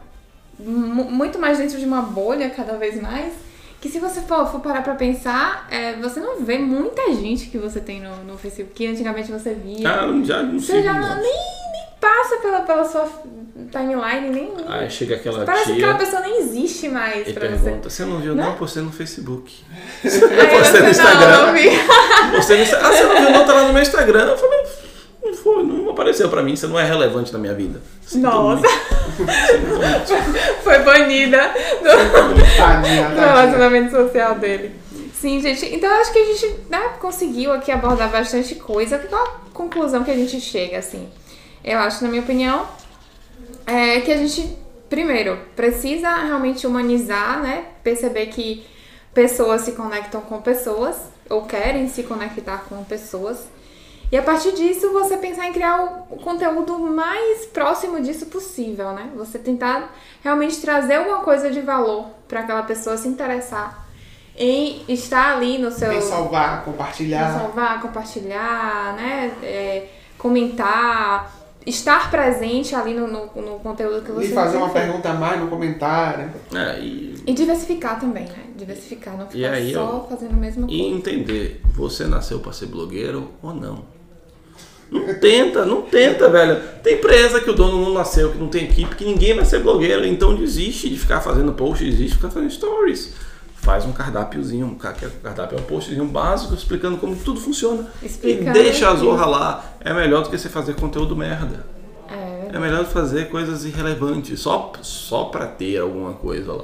muito 0.65 1.39
mais 1.39 1.57
dentro 1.57 1.77
de 1.77 1.85
uma 1.85 2.01
bolha, 2.01 2.49
cada 2.49 2.77
vez 2.77 3.01
mais. 3.01 3.33
Que 3.79 3.89
se 3.89 3.97
você 3.99 4.21
for, 4.21 4.45
for 4.51 4.59
parar 4.59 4.83
pra 4.83 4.93
pensar, 4.93 5.67
é, 5.71 5.93
você 5.93 6.19
não 6.19 6.39
vê 6.41 6.59
muita 6.59 7.13
gente 7.13 7.47
que 7.47 7.57
você 7.57 7.79
tem 7.79 7.99
no, 7.99 8.15
no 8.23 8.37
Facebook, 8.37 8.75
que 8.75 8.85
antigamente 8.85 9.31
você 9.31 9.55
via. 9.55 9.89
Ah, 9.89 10.07
já 10.23 10.43
não 10.43 10.59
você 10.59 10.83
já 10.83 10.93
não- 10.93 11.15
nem, 11.15 11.23
nem 11.23 11.85
passa 11.99 12.37
pela, 12.37 12.59
pela 12.61 12.85
sua 12.85 13.09
timeline, 13.71 14.29
nem. 14.29 14.53
Aí 14.67 14.89
chega 14.89 15.15
aquela 15.15 15.45
Parece 15.45 15.65
que 15.65 15.75
tia 15.75 15.85
aquela 15.85 15.97
pessoa 15.97 16.21
nem 16.21 16.41
existe 16.41 16.89
mais 16.89 17.27
e 17.27 17.33
pra 17.33 17.47
pergunta, 17.47 17.89
você 17.89 18.05
não 18.05 18.19
viu? 18.19 18.35
Né? 18.35 18.43
Não, 18.43 18.55
postei 18.55 18.83
no 18.83 18.91
Facebook. 18.91 19.51
você. 20.03 20.23
Eu 20.23 20.29
postei 20.29 20.81
no 20.81 20.87
você, 20.87 20.89
Instagram. 20.91 21.31
Não, 21.31 21.45
não 21.47 21.53
vi. 21.53 21.69
Postei 22.35 22.57
no 22.57 22.63
Instagram. 22.63 22.87
Ah, 22.87 22.91
você 22.91 23.03
não 23.03 23.21
viu? 23.21 23.29
Não, 23.31 23.45
tá 23.45 23.53
lá 23.53 23.63
no 23.63 23.73
meu 23.73 23.81
Instagram. 23.81 24.25
Eu 24.25 24.37
falei, 24.37 24.50
não 24.50 24.50
não 24.50 24.50
apareceu 26.01 26.29
pra 26.29 26.41
mim, 26.41 26.55
você 26.55 26.65
não 26.65 26.79
é 26.79 26.83
relevante 26.83 27.31
na 27.31 27.37
minha 27.37 27.53
vida. 27.53 27.79
Sinto 28.01 28.23
Nossa. 28.23 28.67
Foi 30.63 30.79
banida 30.79 31.53
do, 31.79 32.35
do 32.35 33.19
relacionamento 33.19 33.91
social 33.91 34.35
dele. 34.35 34.75
Sim, 35.13 35.39
gente. 35.39 35.63
Então 35.67 35.87
eu 35.87 36.01
acho 36.01 36.11
que 36.11 36.17
a 36.17 36.25
gente 36.25 36.55
né, 36.69 36.79
conseguiu 36.99 37.53
aqui 37.53 37.71
abordar 37.71 38.09
bastante 38.09 38.55
coisa. 38.55 38.97
Qual 38.97 39.23
a 39.23 39.27
conclusão 39.53 40.03
que 40.03 40.09
a 40.09 40.15
gente 40.15 40.41
chega, 40.41 40.79
assim? 40.79 41.07
Eu 41.63 41.77
acho, 41.77 42.03
na 42.03 42.09
minha 42.09 42.23
opinião, 42.23 42.67
é 43.67 44.01
que 44.01 44.11
a 44.11 44.17
gente, 44.17 44.57
primeiro, 44.89 45.37
precisa 45.55 46.09
realmente 46.15 46.65
humanizar, 46.65 47.39
né? 47.43 47.65
Perceber 47.83 48.25
que 48.27 48.65
pessoas 49.13 49.61
se 49.61 49.73
conectam 49.73 50.21
com 50.21 50.41
pessoas, 50.41 50.95
ou 51.29 51.43
querem 51.43 51.87
se 51.87 52.01
conectar 52.01 52.65
com 52.67 52.83
pessoas. 52.83 53.45
E 54.11 54.17
a 54.17 54.21
partir 54.21 54.51
disso, 54.51 54.91
você 54.91 55.15
pensar 55.15 55.47
em 55.47 55.53
criar 55.53 56.05
o, 56.09 56.15
o 56.15 56.17
conteúdo 56.17 56.77
mais 56.77 57.45
próximo 57.45 58.01
disso 58.01 58.25
possível, 58.25 58.91
né? 58.91 59.09
Você 59.15 59.39
tentar 59.39 59.95
realmente 60.21 60.59
trazer 60.59 60.95
alguma 60.95 61.19
coisa 61.19 61.49
de 61.49 61.61
valor 61.61 62.07
para 62.27 62.41
aquela 62.41 62.63
pessoa 62.63 62.97
se 62.97 63.07
interessar 63.07 63.87
em 64.35 64.83
estar 64.89 65.37
ali 65.37 65.57
no 65.57 65.71
seu. 65.71 65.93
Em 65.93 66.01
salvar, 66.01 66.65
compartilhar. 66.65 67.39
salvar, 67.39 67.81
compartilhar, 67.81 68.95
né? 68.95 69.31
É, 69.43 69.87
comentar, 70.17 71.31
estar 71.65 72.11
presente 72.11 72.75
ali 72.75 72.93
no, 72.93 73.07
no, 73.07 73.25
no 73.41 73.59
conteúdo 73.59 74.03
que 74.03 74.11
você 74.11 74.27
E 74.27 74.33
fazer 74.33 74.57
uma 74.57 74.69
pergunta 74.69 75.09
a 75.09 75.13
mais 75.13 75.39
no 75.39 75.47
comentário. 75.47 76.29
É, 76.53 76.79
e, 76.79 77.15
E 77.25 77.33
diversificar 77.33 77.99
também, 77.99 78.25
né? 78.25 78.43
Diversificar, 78.55 79.17
não 79.17 79.27
E 79.27 79.29
ficar 79.29 79.51
aí, 79.51 79.73
só 79.73 80.05
fazendo 80.09 80.33
a 80.33 80.37
mesma 80.37 80.67
e 80.69 80.79
coisa. 80.79 80.95
entender, 80.95 81.61
você 81.73 82.05
nasceu 82.07 82.39
para 82.39 82.51
ser 82.51 82.65
blogueiro 82.65 83.29
ou 83.41 83.53
não. 83.53 84.00
Não 84.91 85.13
tenta, 85.19 85.65
não 85.65 85.83
tenta, 85.83 86.29
velho. 86.29 86.61
Tem 86.83 86.95
empresa 86.95 87.39
que 87.39 87.49
o 87.49 87.53
dono 87.53 87.81
não 87.81 87.93
nasceu, 87.93 88.31
que 88.31 88.37
não 88.37 88.49
tem 88.49 88.65
equipe, 88.65 88.93
que 88.95 89.05
ninguém 89.05 89.33
vai 89.33 89.45
ser 89.45 89.59
blogueiro. 89.59 90.05
Então 90.05 90.35
desiste 90.35 90.89
de 90.89 90.99
ficar 90.99 91.21
fazendo 91.21 91.53
post, 91.53 91.83
desiste 91.83 92.09
de 92.09 92.15
ficar 92.15 92.29
fazendo 92.29 92.51
stories. 92.51 93.13
Faz 93.55 93.85
um 93.85 93.91
cardápiozinho, 93.93 94.65
um 94.65 94.75
ca- 94.75 94.93
cardápio 95.23 95.57
é 95.57 95.61
um 95.61 95.63
postzinho 95.63 96.03
básico 96.05 96.53
explicando 96.53 96.97
como 96.97 97.15
tudo 97.15 97.39
funciona. 97.39 97.87
Explicando 98.03 98.49
e 98.49 98.63
deixa 98.63 98.89
a 98.89 98.95
zorra 98.95 99.25
lá. 99.25 99.73
É 99.79 99.93
melhor 99.93 100.23
do 100.23 100.29
que 100.29 100.37
você 100.37 100.49
fazer 100.49 100.75
conteúdo 100.75 101.15
merda. 101.15 101.65
É, 102.09 102.55
É 102.55 102.59
melhor 102.59 102.83
fazer 102.85 103.29
coisas 103.29 103.63
irrelevantes, 103.63 104.39
só, 104.41 104.73
só 104.81 105.25
pra 105.25 105.45
ter 105.45 105.77
alguma 105.77 106.13
coisa 106.13 106.51
lá. 106.53 106.63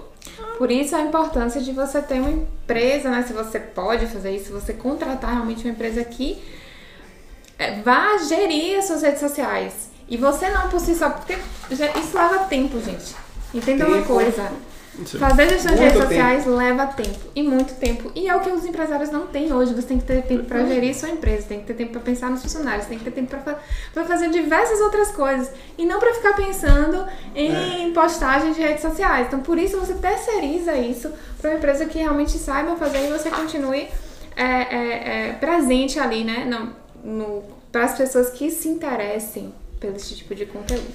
Por 0.57 0.69
isso 0.71 0.95
a 0.95 1.01
importância 1.01 1.61
de 1.61 1.71
você 1.71 2.01
ter 2.01 2.19
uma 2.19 2.31
empresa, 2.31 3.09
né? 3.09 3.23
Se 3.25 3.31
você 3.31 3.59
pode 3.59 4.07
fazer 4.07 4.35
isso, 4.35 4.45
se 4.47 4.51
você 4.51 4.73
contratar 4.73 5.31
realmente 5.33 5.63
uma 5.63 5.71
empresa 5.71 6.03
que 6.03 6.37
é, 7.57 7.81
vá 7.81 8.17
gerir 8.17 8.79
as 8.79 8.85
suas 8.85 9.01
redes 9.01 9.19
sociais. 9.19 9.89
E 10.09 10.15
você 10.15 10.49
não 10.49 10.69
por 10.69 10.79
si 10.79 10.95
só, 10.95 11.09
porque 11.09 11.37
isso 11.69 12.17
leva 12.17 12.45
tempo, 12.45 12.79
gente. 12.79 13.15
Entenda 13.53 13.85
uma 13.85 13.97
Tempo. 13.97 14.07
coisa. 14.07 14.43
Aí. 14.43 14.77
Fazer 15.19 15.49
gestão 15.49 15.75
de 15.75 15.81
redes 15.81 16.01
sociais 16.01 16.45
leva 16.45 16.87
tempo. 16.87 17.19
E 17.35 17.43
muito 17.43 17.75
tempo. 17.75 18.11
E 18.15 18.27
é 18.27 18.35
o 18.35 18.39
que 18.39 18.49
os 18.49 18.65
empresários 18.65 19.11
não 19.11 19.27
têm 19.27 19.53
hoje. 19.53 19.73
Você 19.75 19.87
tem 19.89 19.99
que 19.99 20.05
ter 20.05 20.23
tempo 20.23 20.45
para 20.45 20.65
gerir 20.65 20.95
sua 20.95 21.09
empresa, 21.09 21.45
tem 21.47 21.59
que 21.59 21.67
ter 21.67 21.75
tempo 21.75 21.91
para 21.91 22.01
pensar 22.01 22.31
nos 22.31 22.41
funcionários, 22.41 22.87
tem 22.87 22.97
que 22.97 23.03
ter 23.03 23.11
tempo 23.11 23.35
para 23.93 24.05
fazer 24.05 24.29
diversas 24.29 24.79
outras 24.81 25.11
coisas. 25.11 25.51
E 25.77 25.85
não 25.85 25.99
para 25.99 26.13
ficar 26.15 26.33
pensando 26.33 27.05
em 27.35 27.91
postagem 27.93 28.53
de 28.53 28.61
redes 28.61 28.81
sociais. 28.81 29.27
Então, 29.27 29.39
por 29.41 29.59
isso, 29.59 29.77
você 29.79 29.93
terceiriza 29.93 30.75
isso 30.75 31.11
para 31.39 31.51
uma 31.51 31.57
empresa 31.57 31.85
que 31.85 31.99
realmente 31.99 32.31
saiba 32.31 32.75
fazer 32.75 33.05
e 33.05 33.11
você 33.11 33.29
continue 33.29 33.87
é, 34.35 34.45
é, 34.45 35.29
é, 35.29 35.33
presente 35.33 35.99
ali, 35.99 36.23
né? 36.23 36.45
No, 36.45 36.86
para 37.71 37.85
as 37.85 37.97
pessoas 37.97 38.29
que 38.29 38.49
se 38.51 38.67
interessem 38.67 39.53
pelo 39.79 39.95
esse 39.95 40.15
tipo 40.15 40.33
de 40.33 40.45
conteúdo. 40.45 40.85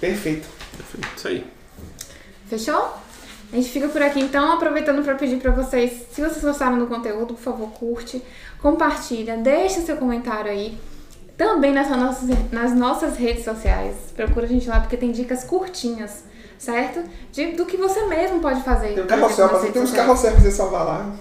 Perfeito. 0.00 0.46
Perfeito, 0.76 1.16
Isso 1.16 1.28
aí. 1.28 1.46
Fechou? 2.48 3.04
A 3.52 3.56
gente 3.56 3.68
fica 3.70 3.88
por 3.88 4.02
aqui 4.02 4.20
então, 4.20 4.52
aproveitando 4.52 5.04
para 5.04 5.14
pedir 5.14 5.36
para 5.36 5.52
vocês, 5.52 6.06
se 6.12 6.20
vocês 6.20 6.42
gostaram 6.42 6.78
do 6.78 6.86
conteúdo, 6.86 7.34
por 7.34 7.40
favor, 7.40 7.70
curte, 7.70 8.20
compartilha, 8.60 9.36
deixa 9.36 9.80
seu 9.80 9.96
comentário 9.96 10.50
aí. 10.50 10.76
Também 11.36 11.72
nas 11.72 11.88
nossas, 11.88 12.28
nas 12.50 12.74
nossas 12.74 13.16
redes 13.16 13.44
sociais. 13.44 13.94
Procura 14.14 14.46
a 14.46 14.48
gente 14.48 14.68
lá 14.68 14.80
porque 14.80 14.96
tem 14.96 15.12
dicas 15.12 15.44
curtinhas, 15.44 16.24
certo? 16.58 17.02
De, 17.32 17.52
do 17.52 17.64
que 17.66 17.76
você 17.76 18.04
mesmo 18.06 18.40
pode 18.40 18.62
fazer. 18.62 18.94
Tem 18.94 19.04
um 19.04 19.06
carrossel, 19.06 19.72
tem 19.72 19.82
uns 19.82 19.92
carrossel 19.92 20.32
pra 20.32 20.40
você 20.40 20.50
salvar 20.50 20.84
lá. 20.84 21.16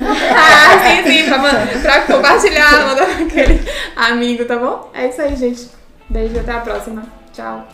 Ah, 0.00 0.78
sim, 0.84 1.10
sim, 1.10 1.24
pra, 1.28 1.38
pra 1.82 2.02
compartilhar, 2.02 2.86
mandar 2.86 3.04
aquele 3.04 3.60
amigo, 3.96 4.44
tá 4.44 4.56
bom? 4.56 4.90
É 4.94 5.08
isso 5.08 5.20
aí, 5.20 5.34
gente. 5.36 5.68
Beijo, 6.08 6.38
até 6.38 6.52
a 6.52 6.60
próxima. 6.60 7.02
Tchau. 7.32 7.66